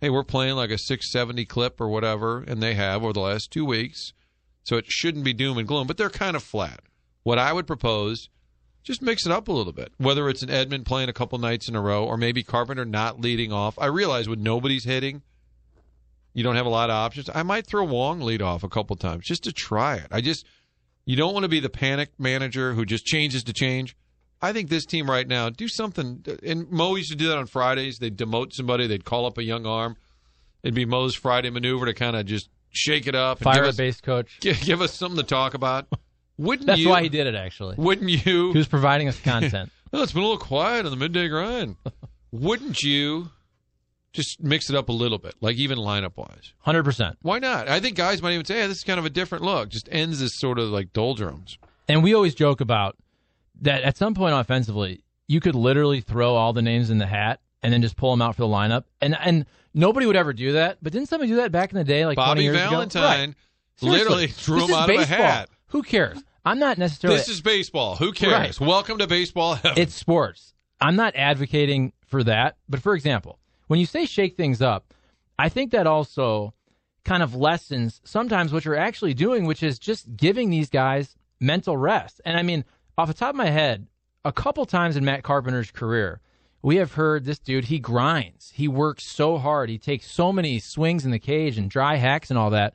"Hey, 0.00 0.10
we're 0.10 0.22
playing 0.22 0.54
like 0.54 0.70
a 0.70 0.78
670 0.78 1.44
clip 1.46 1.80
or 1.80 1.88
whatever," 1.88 2.42
and 2.42 2.62
they 2.62 2.74
have 2.74 3.02
over 3.02 3.12
the 3.12 3.20
last 3.20 3.50
two 3.50 3.64
weeks. 3.64 4.12
So 4.62 4.76
it 4.76 4.86
shouldn't 4.86 5.24
be 5.24 5.32
doom 5.32 5.58
and 5.58 5.66
gloom, 5.66 5.88
but 5.88 5.96
they're 5.96 6.10
kind 6.10 6.36
of 6.36 6.44
flat. 6.44 6.80
What 7.24 7.38
I 7.38 7.52
would 7.52 7.66
propose, 7.66 8.28
just 8.84 9.02
mix 9.02 9.26
it 9.26 9.32
up 9.32 9.48
a 9.48 9.52
little 9.52 9.72
bit. 9.72 9.92
Whether 9.96 10.28
it's 10.28 10.42
an 10.42 10.50
Edman 10.50 10.84
playing 10.84 11.08
a 11.08 11.14
couple 11.14 11.38
nights 11.38 11.68
in 11.68 11.74
a 11.74 11.80
row, 11.80 12.04
or 12.04 12.16
maybe 12.16 12.42
Carpenter 12.42 12.84
not 12.84 13.20
leading 13.20 13.52
off. 13.52 13.78
I 13.78 13.86
realize 13.86 14.28
when 14.28 14.42
nobody's 14.42 14.84
hitting, 14.84 15.22
you 16.34 16.42
don't 16.42 16.56
have 16.56 16.66
a 16.66 16.70
lot 16.70 16.90
of 16.90 16.94
options. 16.94 17.28
I 17.34 17.42
might 17.42 17.66
throw 17.66 17.84
Wong 17.84 18.20
lead 18.20 18.42
off 18.42 18.62
a 18.62 18.68
couple 18.68 18.96
times 18.96 19.24
just 19.26 19.44
to 19.44 19.52
try 19.52 19.96
it. 19.96 20.06
I 20.10 20.20
just 20.20 20.46
you 21.04 21.16
don't 21.16 21.32
want 21.34 21.44
to 21.44 21.48
be 21.48 21.60
the 21.60 21.70
panic 21.70 22.10
manager 22.18 22.74
who 22.74 22.84
just 22.84 23.04
changes 23.04 23.42
to 23.44 23.52
change. 23.52 23.96
I 24.42 24.52
think 24.52 24.70
this 24.70 24.86
team 24.86 25.10
right 25.10 25.26
now 25.26 25.50
do 25.50 25.68
something. 25.68 26.24
And 26.46 26.70
Mo 26.70 26.94
used 26.94 27.10
to 27.10 27.16
do 27.16 27.28
that 27.28 27.36
on 27.38 27.46
Fridays. 27.46 27.98
They'd 27.98 28.16
demote 28.16 28.52
somebody. 28.52 28.86
They'd 28.86 29.04
call 29.04 29.26
up 29.26 29.36
a 29.38 29.42
young 29.44 29.66
arm. 29.66 29.96
It'd 30.62 30.74
be 30.74 30.84
Mo's 30.86 31.14
Friday 31.14 31.50
maneuver 31.50 31.86
to 31.86 31.94
kind 31.94 32.16
of 32.16 32.26
just 32.26 32.48
shake 32.70 33.06
it 33.06 33.14
up. 33.14 33.40
Fire 33.40 33.64
us- 33.64 33.76
base 33.76 34.00
coach. 34.00 34.38
give, 34.40 34.60
give 34.64 34.80
us 34.80 34.94
something 34.94 35.16
to 35.18 35.26
talk 35.26 35.54
about. 35.54 35.86
Wouldn't 36.38 36.66
That's 36.68 36.80
you? 36.80 36.88
why 36.88 37.02
he 37.02 37.10
did 37.10 37.26
it, 37.26 37.34
actually. 37.34 37.74
Wouldn't 37.76 38.08
you? 38.08 38.52
He 38.52 38.58
was 38.58 38.68
providing 38.68 39.08
us 39.08 39.20
content. 39.24 39.70
Oh, 39.92 40.02
it's 40.02 40.12
been 40.12 40.22
a 40.22 40.26
little 40.26 40.38
quiet 40.38 40.86
on 40.86 40.90
the 40.90 40.96
midday 40.96 41.28
grind. 41.28 41.76
Wouldn't 42.32 42.80
you 42.80 43.28
just 44.12 44.42
mix 44.42 44.70
it 44.70 44.76
up 44.76 44.88
a 44.88 44.92
little 44.92 45.18
bit, 45.18 45.34
like 45.40 45.56
even 45.56 45.78
lineup 45.78 46.16
wise? 46.16 46.52
100%. 46.66 47.16
Why 47.22 47.38
not? 47.38 47.68
I 47.68 47.80
think 47.80 47.96
guys 47.96 48.22
might 48.22 48.32
even 48.32 48.44
say, 48.44 48.60
hey, 48.60 48.66
this 48.66 48.78
is 48.78 48.84
kind 48.84 48.98
of 48.98 49.04
a 49.04 49.10
different 49.10 49.44
look. 49.44 49.68
Just 49.68 49.88
ends 49.90 50.20
this 50.20 50.34
sort 50.34 50.58
of 50.58 50.68
like 50.70 50.92
doldrums. 50.92 51.58
And 51.88 52.02
we 52.02 52.14
always 52.14 52.34
joke 52.34 52.60
about 52.60 52.96
that 53.62 53.82
at 53.82 53.96
some 53.96 54.14
point 54.14 54.34
offensively, 54.34 55.04
you 55.26 55.40
could 55.40 55.54
literally 55.54 56.00
throw 56.00 56.34
all 56.34 56.52
the 56.52 56.62
names 56.62 56.90
in 56.90 56.98
the 56.98 57.06
hat 57.06 57.40
and 57.62 57.72
then 57.72 57.82
just 57.82 57.96
pull 57.96 58.10
them 58.10 58.22
out 58.22 58.36
for 58.36 58.42
the 58.42 58.48
lineup. 58.48 58.84
And 59.00 59.16
and 59.20 59.46
nobody 59.74 60.06
would 60.06 60.16
ever 60.16 60.32
do 60.32 60.52
that. 60.52 60.78
But 60.82 60.92
didn't 60.92 61.08
somebody 61.08 61.30
do 61.30 61.36
that 61.36 61.52
back 61.52 61.72
in 61.72 61.78
the 61.78 61.84
day, 61.84 62.06
like 62.06 62.16
20 62.16 62.48
Bobby? 62.48 62.48
Valentine 62.48 63.28
Right. 63.82 63.90
Literally 63.90 64.26
threw 64.26 64.64
him 64.64 64.70
is 64.70 64.76
out 64.76 64.90
of 64.90 64.96
a 65.00 65.06
hat. 65.06 65.48
Who 65.68 65.82
cares? 65.82 66.22
I'm 66.44 66.58
not 66.58 66.78
necessarily. 66.78 67.18
This 67.18 67.28
is 67.28 67.40
baseball. 67.40 67.96
Who 67.96 68.12
cares? 68.12 68.60
Right. 68.60 68.68
Welcome 68.68 68.98
to 68.98 69.06
baseball 69.06 69.54
heaven. 69.54 69.80
It's 69.80 69.94
sports. 69.94 70.54
I'm 70.80 70.96
not 70.96 71.14
advocating 71.16 71.92
for 72.06 72.24
that, 72.24 72.56
but 72.68 72.80
for 72.82 72.94
example, 72.94 73.38
when 73.70 73.78
you 73.78 73.86
say 73.86 74.04
shake 74.04 74.36
things 74.36 74.60
up, 74.60 74.92
I 75.38 75.48
think 75.48 75.70
that 75.70 75.86
also 75.86 76.54
kind 77.04 77.22
of 77.22 77.36
lessens 77.36 78.00
sometimes 78.02 78.52
what 78.52 78.64
you're 78.64 78.74
actually 78.74 79.14
doing, 79.14 79.46
which 79.46 79.62
is 79.62 79.78
just 79.78 80.16
giving 80.16 80.50
these 80.50 80.68
guys 80.68 81.14
mental 81.38 81.76
rest. 81.76 82.20
And 82.24 82.36
I 82.36 82.42
mean, 82.42 82.64
off 82.98 83.06
the 83.06 83.14
top 83.14 83.30
of 83.30 83.36
my 83.36 83.48
head, 83.48 83.86
a 84.24 84.32
couple 84.32 84.66
times 84.66 84.96
in 84.96 85.04
Matt 85.04 85.22
Carpenter's 85.22 85.70
career, 85.70 86.20
we 86.62 86.78
have 86.78 86.94
heard 86.94 87.24
this 87.24 87.38
dude, 87.38 87.66
he 87.66 87.78
grinds. 87.78 88.50
He 88.52 88.66
works 88.66 89.04
so 89.04 89.38
hard. 89.38 89.70
He 89.70 89.78
takes 89.78 90.10
so 90.10 90.32
many 90.32 90.58
swings 90.58 91.04
in 91.04 91.12
the 91.12 91.20
cage 91.20 91.56
and 91.56 91.70
dry 91.70 91.94
hacks 91.94 92.28
and 92.28 92.38
all 92.40 92.50
that. 92.50 92.74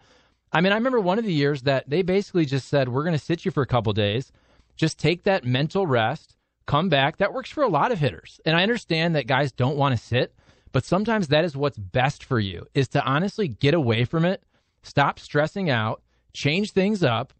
I 0.53 0.61
mean, 0.61 0.71
I 0.71 0.75
remember 0.75 1.01
one 1.01 1.19
of 1.19 1.25
the 1.25 1.33
years 1.33 1.63
that 1.63 1.89
they 1.89 2.03
basically 2.03 2.45
just 2.45 2.69
said, 2.69 2.87
we're 2.87 3.03
going 3.03 3.19
to 3.19 3.19
sit 3.19 3.43
you 3.43 3.51
for 3.51 3.63
a 3.63 3.67
couple 3.67 3.91
days. 3.91 4.31
Just 4.77 4.97
take 4.97 5.23
that 5.23 5.43
mental 5.43 5.85
rest, 5.85 6.37
come 6.65 6.87
back. 6.87 7.17
That 7.17 7.33
works 7.33 7.49
for 7.49 7.63
a 7.63 7.67
lot 7.67 7.91
of 7.91 7.99
hitters. 7.99 8.39
And 8.45 8.55
I 8.55 8.63
understand 8.63 9.13
that 9.15 9.27
guys 9.27 9.51
don't 9.51 9.75
want 9.75 9.93
to 9.93 10.01
sit, 10.01 10.33
but 10.75 10.83
sometimes 10.83 11.29
that 11.29 11.45
is 11.45 11.55
what's 11.55 11.77
best 11.77 12.21
for 12.21 12.37
you 12.37 12.67
is 12.73 12.89
to 12.89 13.01
honestly 13.05 13.47
get 13.47 13.73
away 13.73 14.03
from 14.03 14.25
it, 14.25 14.43
stop 14.83 15.19
stressing 15.19 15.69
out, 15.69 16.01
change 16.33 16.71
things 16.71 17.01
up. 17.01 17.31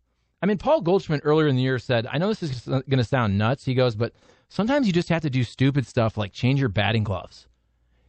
I 0.41 0.45
mean, 0.45 0.58
Paul 0.58 0.80
Goldschmidt 0.80 1.19
earlier 1.26 1.50
in 1.50 1.58
the 1.58 1.62
year 1.62 1.78
said, 1.78 2.08
I 2.10 2.17
know 2.17 2.30
this 2.30 2.41
is 2.41 2.62
going 2.62 2.91
to 2.91 3.04
sound 3.04 3.38
nuts. 3.38 3.65
He 3.65 3.74
goes, 3.74 3.93
but 3.93 4.13
sometimes 4.48 4.88
you 4.88 4.93
just 4.93 5.10
have 5.10 5.21
to 5.24 5.30
do 5.30 5.43
stupid 5.43 5.86
stuff 5.86 6.15
like 6.15 6.32
change 6.32 6.62
your 6.62 6.69
batting 6.69 7.04
gloves. 7.04 7.48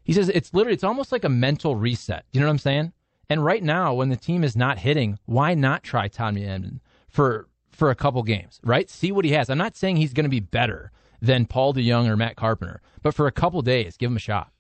He 0.05 0.13
says 0.13 0.29
it's 0.29 0.55
literally, 0.55 0.75
it's 0.75 0.85
almost 0.85 1.11
like 1.11 1.25
a 1.25 1.29
mental 1.29 1.75
reset. 1.75 2.25
You 2.31 2.39
know 2.39 2.47
what 2.47 2.53
I'm 2.53 2.59
saying? 2.59 2.93
And 3.29 3.45
right 3.45 3.65
now, 3.65 3.95
when 3.95 4.11
the 4.11 4.17
team 4.17 4.45
is 4.45 4.55
not 4.55 4.79
hitting, 4.79 5.19
why 5.25 5.55
not 5.55 5.83
try 5.83 6.07
Tommy 6.07 6.43
Edman 6.43 6.79
for 7.09 7.49
for 7.73 7.91
a 7.91 7.97
couple 7.97 8.23
games, 8.23 8.61
right? 8.63 8.89
See 8.89 9.11
what 9.11 9.25
he 9.25 9.33
has. 9.33 9.51
I'm 9.51 9.59
not 9.59 9.77
saying 9.77 9.97
he's 9.97 10.13
going 10.13 10.23
to 10.23 10.31
be 10.31 10.39
better 10.39 10.93
than 11.21 11.47
Paul 11.47 11.75
DeJong 11.75 12.07
or 12.07 12.17
Matt 12.17 12.37
Carpenter, 12.37 12.81
but 13.03 13.13
for 13.13 13.27
a 13.27 13.33
couple 13.33 13.61
days, 13.61 13.97
give 13.97 14.13
him 14.13 14.17
a 14.17 14.21
shot. 14.21 14.53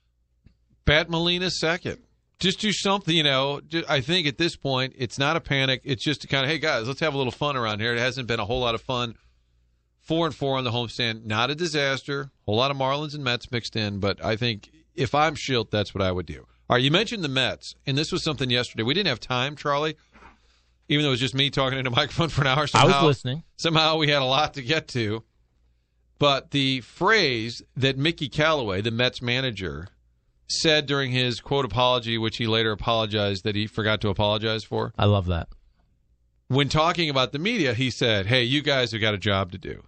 Bat 0.87 1.11
Molina 1.11 1.51
second. 1.51 1.99
Just 2.39 2.61
do 2.61 2.73
something, 2.73 3.15
you 3.15 3.23
know. 3.23 3.61
I 3.89 4.01
think 4.01 4.27
at 4.27 4.39
this 4.39 4.57
point, 4.57 4.95
it's 4.97 5.19
not 5.19 5.37
a 5.37 5.41
panic. 5.41 5.83
It's 5.85 6.05
just 6.05 6.23
to 6.23 6.27
kind 6.27 6.45
of, 6.45 6.51
hey 6.51 6.59
guys, 6.59 6.87
let's 6.87 7.01
have 7.01 7.15
a 7.15 7.17
little 7.19 7.33
fun 7.33 7.57
around 7.57 7.81
here. 7.81 7.95
It 7.95 7.99
hasn't 7.99 8.29
been 8.29 8.41
a 8.41 8.45
whole 8.45 8.61
lot 8.61 8.75
of 8.75 8.83
fun. 8.83 9.15
Four 10.01 10.27
and 10.27 10.35
four 10.35 10.57
on 10.57 10.65
the 10.65 10.71
homestand, 10.71 11.25
not 11.25 11.51
a 11.51 11.55
disaster. 11.55 12.31
whole 12.45 12.57
lot 12.57 12.71
of 12.71 12.77
Marlins 12.77 13.15
and 13.15 13.25
Mets 13.25 13.51
mixed 13.51 13.75
in, 13.75 13.99
but 13.99 14.25
I 14.25 14.37
think 14.37 14.71
if 14.95 15.15
I'm 15.15 15.35
Shildt, 15.35 15.71
that's 15.71 15.95
what 15.95 16.03
I 16.03 16.13
would 16.13 16.27
do. 16.27 16.47
All 16.69 16.77
right, 16.77 16.83
you 16.83 16.91
mentioned 16.93 17.25
the 17.25 17.29
Mets, 17.29 17.75
and 17.87 17.99
this 17.99 18.13
was 18.13 18.23
something 18.23 18.49
yesterday. 18.49 18.85
We 18.85 18.95
didn't 18.95 19.09
have 19.09 19.19
time, 19.19 19.57
Charlie, 19.57 19.97
even 20.89 21.03
though 21.03 21.09
it 21.09 21.13
was 21.13 21.21
just 21.21 21.35
me 21.35 21.51
talking 21.51 21.79
into 21.79 21.91
a 21.91 21.95
microphone 21.95 22.29
for 22.29 22.43
an 22.43 22.47
hour. 22.47 22.67
I 22.75 22.85
was 22.85 23.03
listening. 23.03 23.43
somehow 23.57 23.97
we 23.97 24.09
had 24.09 24.23
a 24.23 24.27
lot 24.27 24.55
to 24.55 24.63
get 24.63 24.87
to. 24.89 25.25
But 26.19 26.51
the 26.51 26.81
phrase 26.83 27.63
that 27.77 27.99
Mickey 27.99 28.29
Callaway, 28.29 28.81
the 28.81 28.91
Mets 28.91 29.21
manager, 29.21 29.89
said 30.49 30.87
during 30.87 31.11
his 31.13 31.41
quote 31.41 31.65
apology, 31.65 32.19
which 32.19 32.37
he 32.37 32.47
later 32.47 32.73
apologized 32.73 33.45
that 33.45 33.57
he 33.57 33.67
forgot 33.67 34.01
to 34.03 34.09
apologize 34.09 34.65
for, 34.65 34.93
I 34.99 35.05
love 35.07 35.27
that. 35.27 35.49
when 36.49 36.69
talking 36.69 37.11
about 37.11 37.33
the 37.33 37.39
media, 37.39 37.75
he 37.75 37.91
said, 37.91 38.27
Hey, 38.27 38.43
you 38.45 38.63
guys 38.63 38.93
have 38.93 39.01
got 39.01 39.15
a 39.15 39.19
job 39.19 39.53
to 39.53 39.59
do. 39.59 39.83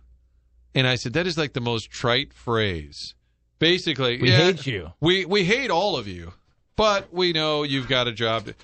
And 0.75 0.87
I 0.87 0.97
said, 0.97 1.13
That 1.13 1.27
is 1.27 1.39
like 1.39 1.53
the 1.53 1.61
most 1.61 1.91
trite 1.91 2.33
phrase. 2.33 3.15
Basically, 3.59 4.21
We 4.21 4.31
yeah, 4.31 4.37
hate 4.37 4.67
you. 4.67 4.93
We 5.01 5.25
we 5.25 5.45
hate 5.45 5.71
all 5.71 5.97
of 5.97 6.07
you, 6.07 6.33
but 6.77 7.13
we 7.13 7.33
know 7.33 7.63
you've 7.65 7.89
got 7.89 8.07
a 8.07 8.13
job 8.13 8.47
to 8.47 8.55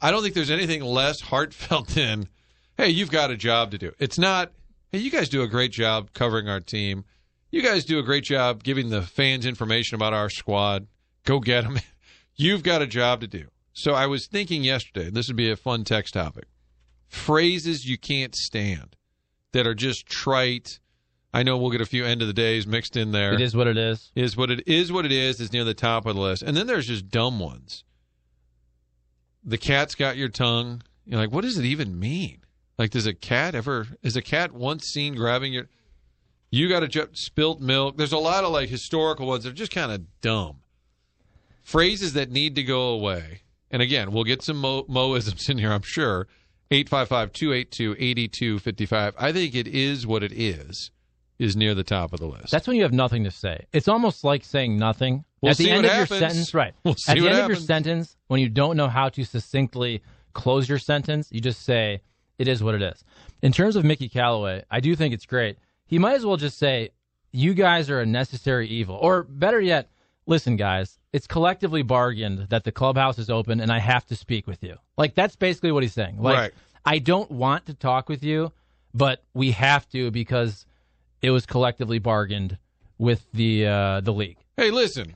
I 0.00 0.10
don't 0.10 0.22
think 0.22 0.34
there's 0.34 0.50
anything 0.50 0.82
less 0.82 1.20
heartfelt 1.20 1.88
than, 1.88 2.28
hey, 2.76 2.88
you've 2.88 3.10
got 3.10 3.30
a 3.30 3.36
job 3.36 3.72
to 3.72 3.78
do. 3.78 3.92
It's 3.98 4.16
not, 4.18 4.52
hey, 4.92 4.98
you 4.98 5.10
guys 5.10 5.28
do 5.28 5.42
a 5.42 5.48
great 5.48 5.72
job 5.72 6.12
covering 6.14 6.48
our 6.48 6.60
team. 6.60 7.04
You 7.50 7.62
guys 7.62 7.84
do 7.84 7.98
a 7.98 8.02
great 8.02 8.22
job 8.24 8.62
giving 8.62 8.90
the 8.90 9.02
fans 9.02 9.44
information 9.44 9.96
about 9.96 10.12
our 10.12 10.30
squad. 10.30 10.86
Go 11.24 11.40
get 11.40 11.62
them. 11.64 11.78
You've 12.36 12.62
got 12.62 12.82
a 12.82 12.86
job 12.86 13.20
to 13.20 13.26
do. 13.26 13.48
So 13.72 13.92
I 13.94 14.06
was 14.06 14.26
thinking 14.26 14.64
yesterday, 14.64 15.10
this 15.10 15.28
would 15.28 15.36
be 15.36 15.50
a 15.50 15.56
fun 15.56 15.84
text 15.84 16.14
topic. 16.14 16.44
Phrases 17.08 17.86
you 17.88 17.96
can't 17.98 18.34
stand 18.34 18.96
that 19.52 19.66
are 19.66 19.74
just 19.74 20.06
trite. 20.06 20.78
I 21.32 21.42
know 21.42 21.56
we'll 21.58 21.70
get 21.70 21.80
a 21.80 21.86
few 21.86 22.04
end 22.04 22.20
of 22.22 22.28
the 22.28 22.34
days 22.34 22.66
mixed 22.66 22.96
in 22.96 23.12
there 23.12 23.34
It 23.34 23.40
is 23.40 23.54
what 23.54 23.66
it 23.66 23.76
is. 23.76 24.10
is 24.14 24.36
what 24.36 24.50
it 24.50 24.66
is 24.66 24.90
what 24.92 25.04
it 25.04 25.12
is 25.12 25.40
is 25.40 25.52
near 25.52 25.64
the 25.64 25.74
top 25.74 26.06
of 26.06 26.14
the 26.16 26.20
list 26.20 26.42
and 26.42 26.56
then 26.56 26.66
there's 26.66 26.86
just 26.86 27.08
dumb 27.08 27.38
ones 27.38 27.84
the 29.44 29.58
cat's 29.58 29.94
got 29.94 30.16
your 30.16 30.28
tongue 30.28 30.82
you're 31.04 31.20
like 31.20 31.30
what 31.30 31.42
does 31.42 31.58
it 31.58 31.64
even 31.64 31.98
mean 31.98 32.38
like 32.78 32.90
does 32.90 33.06
a 33.06 33.12
cat 33.14 33.54
ever 33.54 33.86
is 34.02 34.16
a 34.16 34.22
cat 34.22 34.52
once 34.52 34.86
seen 34.86 35.14
grabbing 35.14 35.52
your 35.52 35.68
you 36.50 36.68
got 36.68 36.82
a 36.82 36.88
ju- 36.88 37.08
spilt 37.12 37.60
milk 37.60 37.96
there's 37.98 38.12
a 38.12 38.18
lot 38.18 38.42
of 38.44 38.50
like 38.50 38.68
historical 38.68 39.26
ones 39.26 39.44
that 39.44 39.50
are 39.50 39.54
just 39.54 39.72
kind 39.72 39.92
of 39.92 40.00
dumb 40.20 40.56
phrases 41.68 42.14
that 42.14 42.30
need 42.30 42.54
to 42.54 42.62
go 42.62 42.88
away 42.88 43.40
and 43.70 43.82
again 43.82 44.10
we'll 44.12 44.24
get 44.24 44.42
some 44.42 44.56
mo- 44.56 44.84
moisms 44.84 45.48
in 45.50 45.58
here 45.58 45.72
i'm 45.72 45.82
sure 45.82 46.26
855-282-8255 46.70 49.12
i 49.18 49.32
think 49.32 49.54
it 49.54 49.66
is 49.66 50.06
what 50.06 50.22
it 50.22 50.32
is 50.32 50.90
is 51.38 51.56
near 51.56 51.74
the 51.74 51.84
top 51.84 52.12
of 52.12 52.20
the 52.20 52.26
list 52.26 52.50
That's 52.50 52.66
when 52.66 52.76
you 52.76 52.82
have 52.82 52.92
nothing 52.92 53.22
to 53.22 53.30
say. 53.30 53.66
It's 53.72 53.86
almost 53.86 54.24
like 54.24 54.44
saying 54.44 54.76
nothing. 54.76 55.24
We'll 55.40 55.52
At 55.52 55.56
the 55.56 55.70
end 55.70 55.86
of 55.86 55.92
happens. 55.92 56.20
your 56.20 56.30
sentence, 56.30 56.52
right. 56.52 56.74
We'll 56.82 56.96
see 56.96 57.12
At 57.12 57.18
the 57.18 57.28
end 57.28 57.38
of 57.38 57.46
your 57.46 57.56
sentence, 57.56 58.16
when 58.26 58.40
you 58.40 58.48
don't 58.48 58.76
know 58.76 58.88
how 58.88 59.08
to 59.10 59.24
succinctly 59.24 60.02
close 60.32 60.68
your 60.68 60.80
sentence, 60.80 61.28
you 61.30 61.40
just 61.40 61.64
say, 61.64 62.00
it 62.40 62.48
is 62.48 62.60
what 62.60 62.74
it 62.74 62.82
is. 62.82 63.04
In 63.40 63.52
terms 63.52 63.76
of 63.76 63.84
Mickey 63.84 64.08
Callaway, 64.08 64.64
I 64.68 64.80
do 64.80 64.96
think 64.96 65.14
it's 65.14 65.26
great. 65.26 65.58
He 65.86 66.00
might 66.00 66.14
as 66.14 66.26
well 66.26 66.38
just 66.38 66.58
say, 66.58 66.90
you 67.30 67.54
guys 67.54 67.88
are 67.88 68.00
a 68.00 68.06
necessary 68.06 68.66
evil. 68.66 68.98
Or 69.00 69.22
better 69.22 69.60
yet, 69.60 69.90
listen, 70.28 70.54
guys, 70.56 70.98
it's 71.12 71.26
collectively 71.26 71.82
bargained 71.82 72.50
that 72.50 72.62
the 72.62 72.70
clubhouse 72.70 73.18
is 73.18 73.28
open 73.30 73.60
and 73.60 73.72
I 73.72 73.78
have 73.80 74.06
to 74.06 74.14
speak 74.14 74.46
with 74.46 74.62
you. 74.62 74.76
Like, 74.96 75.14
that's 75.16 75.34
basically 75.34 75.72
what 75.72 75.82
he's 75.82 75.94
saying. 75.94 76.20
Like, 76.22 76.36
Right. 76.36 76.52
I 76.84 77.00
don't 77.00 77.30
want 77.30 77.66
to 77.66 77.74
talk 77.74 78.08
with 78.08 78.22
you, 78.22 78.52
but 78.94 79.24
we 79.34 79.50
have 79.52 79.88
to 79.90 80.10
because 80.10 80.64
it 81.22 81.30
was 81.30 81.44
collectively 81.46 81.98
bargained 81.98 82.56
with 82.98 83.26
the 83.32 83.66
uh, 83.66 84.00
the 84.00 84.12
league. 84.12 84.38
Hey, 84.56 84.70
listen, 84.70 85.14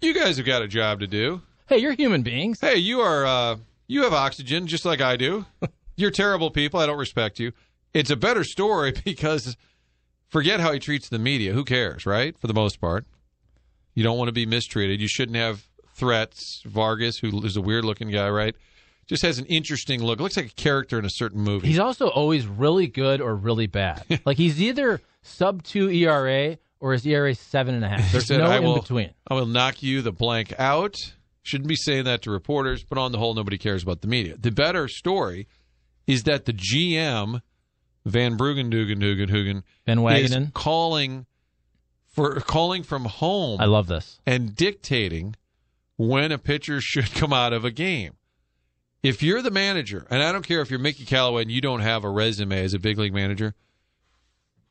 you 0.00 0.14
guys 0.14 0.36
have 0.38 0.46
got 0.46 0.62
a 0.62 0.68
job 0.68 1.00
to 1.00 1.06
do. 1.06 1.42
Hey, 1.68 1.78
you're 1.78 1.92
human 1.92 2.22
beings. 2.22 2.60
Hey, 2.60 2.76
you 2.76 3.00
are 3.00 3.26
uh, 3.26 3.56
you 3.86 4.02
have 4.04 4.12
oxygen 4.12 4.66
just 4.66 4.84
like 4.84 5.00
I 5.00 5.16
do. 5.16 5.44
You're 5.98 6.10
terrible 6.10 6.50
people. 6.50 6.78
I 6.78 6.84
don't 6.84 6.98
respect 6.98 7.38
you. 7.40 7.52
It's 7.94 8.10
a 8.10 8.16
better 8.16 8.44
story 8.44 8.92
because 9.04 9.56
forget 10.28 10.60
how 10.60 10.72
he 10.72 10.78
treats 10.78 11.08
the 11.08 11.18
media. 11.18 11.54
Who 11.54 11.64
cares, 11.64 12.04
right? 12.04 12.36
For 12.38 12.48
the 12.48 12.54
most 12.54 12.80
part, 12.82 13.06
you 13.96 14.04
don't 14.04 14.16
want 14.18 14.28
to 14.28 14.32
be 14.32 14.46
mistreated. 14.46 15.00
You 15.00 15.08
shouldn't 15.08 15.36
have 15.36 15.66
threats. 15.94 16.62
Vargas, 16.64 17.18
who 17.18 17.42
is 17.44 17.56
a 17.56 17.60
weird 17.60 17.84
looking 17.84 18.10
guy, 18.10 18.28
right? 18.28 18.54
Just 19.08 19.22
has 19.22 19.38
an 19.38 19.46
interesting 19.46 20.02
look. 20.02 20.20
Looks 20.20 20.36
like 20.36 20.46
a 20.46 20.54
character 20.54 20.98
in 20.98 21.04
a 21.04 21.10
certain 21.10 21.40
movie. 21.40 21.68
He's 21.68 21.78
also 21.78 22.08
always 22.08 22.46
really 22.46 22.86
good 22.86 23.20
or 23.20 23.34
really 23.34 23.66
bad. 23.66 24.04
like 24.24 24.36
he's 24.36 24.60
either 24.60 25.00
sub 25.22 25.62
two 25.62 25.88
ERA 25.90 26.58
or 26.78 26.92
his 26.92 27.06
ERA 27.06 27.34
seven 27.34 27.74
and 27.74 27.84
a 27.84 27.88
half. 27.88 28.00
He 28.04 28.12
There's 28.12 28.26
said, 28.26 28.38
no 28.38 28.46
I 28.46 28.58
in 28.58 28.64
will, 28.64 28.80
between. 28.80 29.10
I 29.28 29.34
will 29.34 29.46
knock 29.46 29.82
you 29.82 30.02
the 30.02 30.12
blank 30.12 30.52
out. 30.58 30.96
Shouldn't 31.42 31.68
be 31.68 31.76
saying 31.76 32.04
that 32.04 32.22
to 32.22 32.30
reporters, 32.30 32.84
but 32.84 32.98
on 32.98 33.12
the 33.12 33.18
whole, 33.18 33.32
nobody 33.32 33.56
cares 33.56 33.82
about 33.82 34.02
the 34.02 34.08
media. 34.08 34.36
The 34.36 34.50
better 34.50 34.88
story 34.88 35.46
is 36.08 36.24
that 36.24 36.44
the 36.44 36.52
GM, 36.52 37.40
Van 38.04 38.36
Brugendugendugenhugen, 38.36 39.62
Van 39.86 39.98
is 39.98 40.32
Wagenen. 40.32 40.52
calling 40.52 41.26
for 42.16 42.40
calling 42.40 42.82
from 42.82 43.04
home 43.04 43.60
I 43.60 43.66
love 43.66 43.86
this. 43.86 44.18
and 44.26 44.56
dictating 44.56 45.36
when 45.96 46.32
a 46.32 46.38
pitcher 46.38 46.80
should 46.80 47.12
come 47.14 47.32
out 47.32 47.52
of 47.52 47.64
a 47.64 47.70
game. 47.70 48.14
If 49.02 49.22
you're 49.22 49.42
the 49.42 49.50
manager, 49.52 50.04
and 50.10 50.22
I 50.22 50.32
don't 50.32 50.44
care 50.46 50.60
if 50.62 50.70
you're 50.70 50.80
Mickey 50.80 51.04
Callaway 51.04 51.42
and 51.42 51.50
you 51.52 51.60
don't 51.60 51.80
have 51.80 52.02
a 52.02 52.10
resume 52.10 52.58
as 52.64 52.74
a 52.74 52.78
big 52.80 52.98
league 52.98 53.14
manager, 53.14 53.54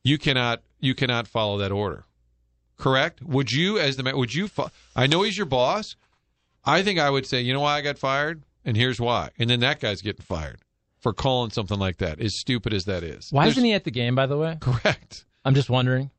you 0.03 0.17
cannot 0.17 0.61
you 0.79 0.93
cannot 0.93 1.27
follow 1.27 1.57
that 1.59 1.71
order. 1.71 2.03
Correct? 2.77 3.21
Would 3.21 3.51
you, 3.51 3.79
as 3.79 3.95
the 3.95 4.03
man, 4.03 4.17
would 4.17 4.33
you? 4.33 4.47
Fo- 4.49 4.69
I 4.95 5.07
know 5.07 5.21
he's 5.21 5.37
your 5.37 5.45
boss. 5.45 5.95
I 6.65 6.81
think 6.83 6.99
I 6.99 7.09
would 7.09 7.25
say, 7.25 7.39
you 7.41 7.53
know 7.53 7.61
why 7.61 7.77
I 7.77 7.81
got 7.81 7.97
fired, 7.97 8.43
and 8.65 8.75
here's 8.75 8.99
why, 8.99 9.29
and 9.39 9.49
then 9.49 9.61
that 9.61 9.79
guy's 9.79 10.01
getting 10.01 10.25
fired 10.25 10.57
for 10.99 11.13
calling 11.13 11.51
something 11.51 11.79
like 11.79 11.97
that. 11.97 12.19
As 12.19 12.37
stupid 12.37 12.73
as 12.73 12.85
that 12.85 13.03
is, 13.03 13.31
Why 13.31 13.43
There's- 13.43 13.53
isn't 13.53 13.63
he 13.65 13.73
at 13.73 13.83
the 13.85 13.91
game? 13.91 14.15
By 14.15 14.25
the 14.25 14.37
way, 14.37 14.57
correct? 14.59 15.23
I'm 15.45 15.53
just 15.55 15.69
wondering. 15.69 16.09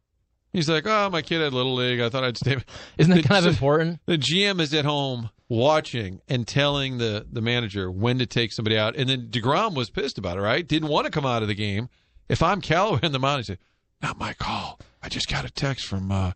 He's 0.56 0.70
like, 0.70 0.86
oh, 0.86 1.10
my 1.10 1.20
kid 1.20 1.42
had 1.42 1.52
little 1.52 1.74
league. 1.74 2.00
I 2.00 2.08
thought 2.08 2.24
I'd 2.24 2.38
stay. 2.38 2.56
Isn't 2.98 3.14
that 3.14 3.22
The- 3.22 3.28
kind 3.28 3.44
of 3.44 3.52
important? 3.52 4.00
The 4.06 4.16
GM 4.16 4.58
is 4.60 4.72
at 4.72 4.86
home 4.86 5.28
watching 5.50 6.20
and 6.28 6.48
telling 6.48 6.96
the 6.98 7.26
the 7.30 7.42
manager 7.42 7.90
when 7.90 8.18
to 8.18 8.26
take 8.26 8.52
somebody 8.52 8.78
out. 8.78 8.96
And 8.96 9.08
then 9.08 9.28
Degrom 9.28 9.74
was 9.74 9.90
pissed 9.90 10.16
about 10.18 10.38
it. 10.38 10.40
Right? 10.40 10.66
Didn't 10.66 10.88
want 10.88 11.04
to 11.04 11.10
come 11.10 11.26
out 11.26 11.42
of 11.42 11.48
the 11.48 11.54
game. 11.54 11.88
If 12.28 12.42
I'm 12.42 12.60
Callaway 12.62 13.00
in 13.02 13.12
the 13.12 13.18
mound, 13.18 13.40
he 13.40 13.44
said, 13.44 13.58
"Not 14.02 14.18
my 14.18 14.32
call. 14.32 14.80
I 15.02 15.08
just 15.10 15.28
got 15.28 15.44
a 15.44 15.50
text 15.50 15.86
from 15.86 16.10
uh, 16.10 16.32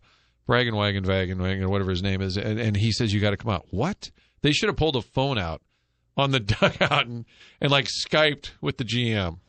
Bragan 0.47 0.75
Wagon 0.77 1.03
Wagon 1.03 1.41
Wagon, 1.41 1.69
whatever 1.69 1.89
his 1.89 2.03
name 2.03 2.21
is, 2.21 2.37
and, 2.37 2.59
and 2.59 2.77
he 2.77 2.91
says 2.91 3.11
you 3.13 3.19
got 3.19 3.31
to 3.31 3.37
come 3.37 3.51
out. 3.51 3.65
What? 3.71 4.11
They 4.43 4.51
should 4.51 4.69
have 4.69 4.77
pulled 4.77 4.95
a 4.95 5.01
phone 5.01 5.37
out 5.39 5.61
on 6.15 6.29
the 6.31 6.39
dugout 6.39 7.07
and, 7.07 7.25
and 7.59 7.71
like 7.71 7.87
Skyped 7.87 8.51
with 8.61 8.77
the 8.77 8.83
GM. 8.85 9.39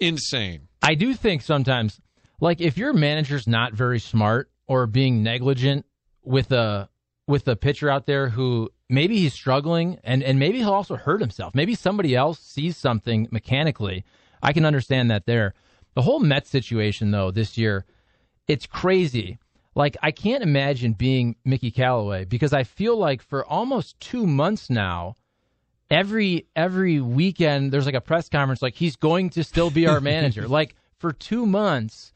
Insane. 0.00 0.68
I 0.82 0.94
do 0.94 1.14
think 1.14 1.42
sometimes, 1.42 2.00
like 2.44 2.60
if 2.60 2.76
your 2.76 2.92
manager's 2.92 3.46
not 3.48 3.72
very 3.72 3.98
smart 3.98 4.50
or 4.66 4.86
being 4.86 5.22
negligent 5.22 5.86
with 6.22 6.52
a 6.52 6.90
with 7.26 7.48
a 7.48 7.56
pitcher 7.56 7.88
out 7.88 8.04
there 8.04 8.28
who 8.28 8.68
maybe 8.90 9.16
he's 9.16 9.32
struggling 9.32 9.98
and 10.04 10.22
and 10.22 10.38
maybe 10.38 10.58
he'll 10.58 10.74
also 10.74 10.94
hurt 10.94 11.22
himself. 11.22 11.54
Maybe 11.54 11.74
somebody 11.74 12.14
else 12.14 12.38
sees 12.38 12.76
something 12.76 13.28
mechanically. 13.30 14.04
I 14.42 14.52
can 14.52 14.66
understand 14.66 15.10
that 15.10 15.24
there. 15.24 15.54
The 15.94 16.02
whole 16.02 16.20
Mets 16.20 16.50
situation 16.50 17.12
though 17.12 17.30
this 17.30 17.56
year, 17.56 17.86
it's 18.46 18.66
crazy. 18.66 19.38
Like 19.74 19.96
I 20.02 20.10
can't 20.10 20.42
imagine 20.42 20.92
being 20.92 21.36
Mickey 21.46 21.70
Callaway 21.70 22.26
because 22.26 22.52
I 22.52 22.64
feel 22.64 22.98
like 22.98 23.22
for 23.22 23.46
almost 23.46 23.98
2 24.00 24.26
months 24.26 24.68
now 24.68 25.14
every 25.90 26.46
every 26.54 27.00
weekend 27.00 27.72
there's 27.72 27.86
like 27.86 27.94
a 27.94 28.00
press 28.02 28.28
conference 28.28 28.60
like 28.60 28.74
he's 28.74 28.96
going 28.96 29.30
to 29.30 29.44
still 29.44 29.70
be 29.70 29.86
our 29.86 30.00
manager 30.00 30.46
like 30.58 30.74
for 30.98 31.12
two 31.12 31.46
months 31.46 32.13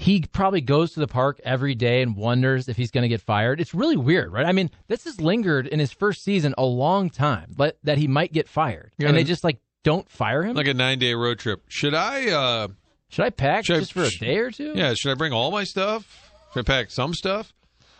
he 0.00 0.22
probably 0.32 0.60
goes 0.62 0.92
to 0.92 1.00
the 1.00 1.06
park 1.06 1.38
every 1.44 1.74
day 1.74 2.00
and 2.02 2.16
wonders 2.16 2.68
if 2.68 2.76
he's 2.76 2.90
going 2.90 3.02
to 3.02 3.08
get 3.08 3.20
fired 3.20 3.60
it's 3.60 3.74
really 3.74 3.96
weird 3.96 4.32
right 4.32 4.46
i 4.46 4.52
mean 4.52 4.70
this 4.88 5.04
has 5.04 5.20
lingered 5.20 5.66
in 5.66 5.78
his 5.78 5.92
first 5.92 6.24
season 6.24 6.54
a 6.56 6.64
long 6.64 7.10
time 7.10 7.52
but 7.56 7.78
that 7.84 7.98
he 7.98 8.08
might 8.08 8.32
get 8.32 8.48
fired 8.48 8.92
Yeah, 8.98 9.08
and 9.08 9.16
they 9.16 9.24
just 9.24 9.44
like 9.44 9.58
don't 9.84 10.08
fire 10.10 10.42
him 10.42 10.56
Like 10.56 10.66
a 10.68 10.74
nine 10.74 10.98
day 10.98 11.14
road 11.14 11.38
trip. 11.38 11.62
Should 11.68 11.94
I? 11.94 12.30
uh 12.30 12.68
should 13.08 13.24
i 13.24 13.30
pack 13.30 13.64
Should 13.66 13.76
I- 13.76 13.80
just 13.80 13.92
for 13.92 14.04
a 14.04 14.10
day 14.10 14.38
or 14.38 14.50
two 14.50 14.72
Yeah, 14.74 14.94
should 14.94 15.10
I 15.10 15.14
bring 15.14 15.32
all 15.32 15.50
my 15.50 15.64
stuff? 15.64 16.32
Should 16.54 16.60
I 16.60 16.62
pack 16.64 16.90
some 16.90 17.14
stuff? 17.14 17.52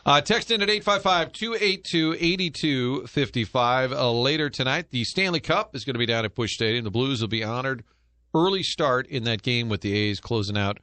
Uh, 0.06 0.20
text 0.22 0.50
in 0.50 0.62
at 0.62 0.70
855 0.70 1.32
282 1.32 2.16
8255. 2.18 3.92
Uh, 3.92 4.10
Later 4.12 4.48
tonight, 4.48 4.86
the 4.90 5.04
Stanley 5.04 5.40
Cup 5.40 5.76
is 5.76 5.84
going 5.84 5.94
to 5.94 5.98
be 5.98 6.06
down 6.06 6.24
at 6.24 6.34
Busch 6.34 6.52
Stadium. 6.54 6.84
The 6.84 6.90
Blues 6.90 7.20
will 7.20 7.28
be 7.28 7.44
honored. 7.44 7.84
Early 8.34 8.62
start 8.62 9.06
in 9.08 9.24
that 9.24 9.42
game 9.42 9.68
with 9.68 9.82
the 9.82 9.92
A's 9.94 10.18
closing 10.18 10.56
out 10.56 10.78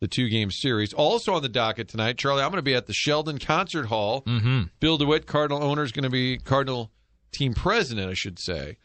the 0.00 0.08
two 0.08 0.28
game 0.28 0.50
series. 0.50 0.92
Also 0.92 1.34
on 1.34 1.42
the 1.42 1.48
docket 1.48 1.88
tonight, 1.88 2.18
Charlie, 2.18 2.42
I'm 2.42 2.50
going 2.50 2.58
to 2.58 2.62
be 2.62 2.74
at 2.74 2.86
the 2.86 2.92
Sheldon 2.92 3.38
Concert 3.38 3.86
Hall. 3.86 4.22
Mm-hmm. 4.22 4.64
Bill 4.80 4.98
DeWitt, 4.98 5.26
Cardinal 5.26 5.62
owner, 5.62 5.82
is 5.82 5.92
going 5.92 6.04
to 6.04 6.10
be 6.10 6.38
Cardinal 6.38 6.90
team 7.32 7.54
president, 7.54 8.10
I 8.10 8.14
should 8.14 8.38
say, 8.38 8.76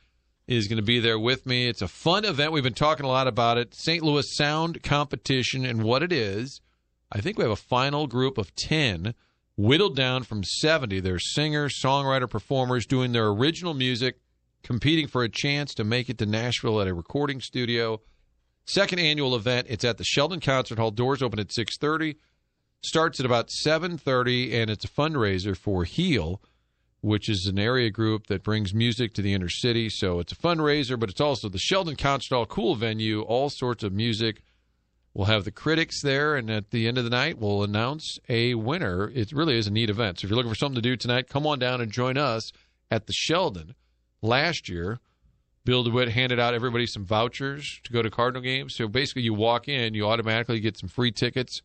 is 0.48 0.68
going 0.68 0.78
to 0.78 0.84
be 0.84 1.00
there 1.00 1.20
with 1.20 1.46
me. 1.46 1.68
It's 1.68 1.82
a 1.82 1.88
fun 1.88 2.26
event. 2.26 2.52
We've 2.52 2.64
been 2.64 2.74
talking 2.74 3.06
a 3.06 3.10
lot 3.10 3.28
about 3.28 3.58
it. 3.58 3.76
St. 3.76 4.04
Louis 4.04 4.26
Sound 4.36 4.82
Competition 4.84 5.66
and 5.66 5.84
what 5.84 6.04
it 6.04 6.12
is. 6.12 6.62
I 7.12 7.22
think 7.22 7.38
we 7.38 7.44
have 7.44 7.52
a 7.52 7.56
final 7.56 8.08
group 8.08 8.38
of 8.38 8.56
10, 8.56 9.14
whittled 9.58 9.96
down 9.96 10.24
from 10.24 10.44
70. 10.44 11.00
They're 11.00 11.20
singers, 11.20 11.80
songwriter, 11.84 12.30
performers 12.30 12.86
doing 12.86 13.12
their 13.12 13.28
original 13.28 13.74
music, 13.74 14.20
competing 14.64 15.08
for 15.08 15.24
a 15.24 15.30
chance 15.30 15.74
to 15.76 15.84
make 15.84 16.10
it 16.10 16.18
to 16.20 16.26
Nashville 16.26 16.80
at 16.82 16.88
a 16.88 16.94
recording 16.94 17.42
studio. 17.42 18.02
Second 18.70 19.00
annual 19.00 19.36
event. 19.36 19.66
It's 19.68 19.84
at 19.84 19.98
the 19.98 20.04
Sheldon 20.04 20.40
Concert 20.40 20.78
Hall. 20.78 20.92
Doors 20.92 21.24
open 21.24 21.40
at 21.40 21.52
6:30. 21.52 22.18
Starts 22.84 23.20
at 23.20 23.26
about 23.26 23.50
7:30, 23.50 24.54
and 24.54 24.70
it's 24.70 24.86
a 24.86 24.88
fundraiser 24.88 25.58
for 25.58 25.86
Heal, 25.86 26.40
which 27.02 27.30
is 27.30 27.48
an 27.48 27.58
area 27.58 27.90
group 27.90 28.28
that 28.28 28.44
brings 28.44 28.72
music 28.72 29.16
to 29.16 29.24
the 29.24 29.34
inner 29.34 29.50
city. 29.50 29.90
So 29.90 30.20
it's 30.20 30.34
a 30.34 30.36
fundraiser, 30.36 31.00
but 31.00 31.10
it's 31.10 31.20
also 31.20 31.50
the 31.50 31.58
Sheldon 31.58 31.96
Concert 31.96 32.36
Hall, 32.36 32.46
cool 32.46 32.76
venue, 32.76 33.22
all 33.22 33.50
sorts 33.50 33.84
of 33.84 33.92
music. 33.92 34.44
We'll 35.16 35.26
have 35.26 35.46
the 35.46 35.52
critics 35.52 36.04
there, 36.04 36.36
and 36.36 36.52
at 36.52 36.70
the 36.70 36.88
end 36.88 37.00
of 37.00 37.06
the 37.06 37.10
night, 37.10 37.40
we'll 37.40 37.64
announce 37.64 38.20
a 38.30 38.54
winner. 38.54 39.10
It 39.10 39.32
really 39.32 39.58
is 39.58 39.66
a 39.66 39.72
neat 39.72 39.90
event. 39.90 40.20
So 40.20 40.26
if 40.26 40.30
you're 40.30 40.38
looking 40.38 40.52
for 40.52 40.56
something 40.56 40.80
to 40.80 40.88
do 40.88 40.96
tonight, 40.96 41.28
come 41.28 41.48
on 41.48 41.58
down 41.58 41.82
and 41.82 41.92
join 41.92 42.20
us 42.20 42.52
at 42.92 43.08
the 43.08 43.14
Sheldon. 43.14 43.74
Last 44.22 44.70
year, 44.70 45.00
Bill 45.66 45.84
DeWitt 45.84 46.10
handed 46.10 46.40
out 46.40 46.54
everybody 46.54 46.86
some 46.86 47.06
vouchers 47.06 47.80
to 47.84 47.94
go 47.94 48.02
to 48.02 48.10
Cardinal 48.10 48.42
games. 48.42 48.76
So 48.76 48.88
basically, 48.88 49.24
you 49.24 49.34
walk 49.34 49.68
in, 49.68 49.94
you 49.94 50.08
automatically 50.08 50.60
get 50.60 50.78
some 50.78 50.90
free 50.90 51.12
tickets 51.12 51.62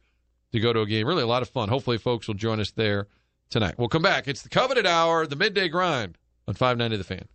to 0.53 0.61
go 0.61 0.73
to 0.73 0.81
a 0.81 0.87
game. 0.87 1.07
Really 1.07 1.23
a 1.23 1.27
lot 1.27 1.43
of 1.43 1.49
fun. 1.49 1.69
Hopefully, 1.69 1.99
folks 1.99 2.27
will 2.27 2.35
join 2.35 2.61
us 2.61 2.71
there 2.73 3.07
tonight. 3.51 3.75
We'll 3.79 3.89
come 3.89 4.03
back. 4.03 4.29
It's 4.29 4.43
the 4.43 4.49
coveted 4.49 4.87
hour, 4.87 5.27
the 5.27 5.37
midday 5.37 5.69
grind 5.69 6.19
on 6.47 6.55
590 6.55 6.97
The 6.97 7.05
Fan. 7.05 7.29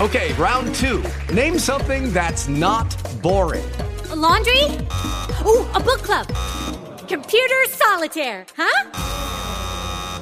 Okay, 0.00 0.32
round 0.32 0.74
two. 0.74 1.04
Name 1.32 1.58
something 1.58 2.12
that's 2.12 2.48
not 2.48 2.90
boring. 3.22 3.70
A 4.10 4.16
laundry? 4.16 4.64
Ooh, 5.44 5.64
a 5.74 5.80
book 5.80 6.02
club. 6.02 6.26
Computer 7.06 7.62
solitaire, 7.68 8.44
huh? 8.56 8.90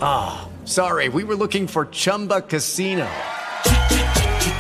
Ah, 0.02 0.48
oh, 0.48 0.66
sorry, 0.66 1.08
we 1.08 1.24
were 1.24 1.36
looking 1.36 1.66
for 1.66 1.86
Chumba 1.86 2.42
Casino. 2.42 3.08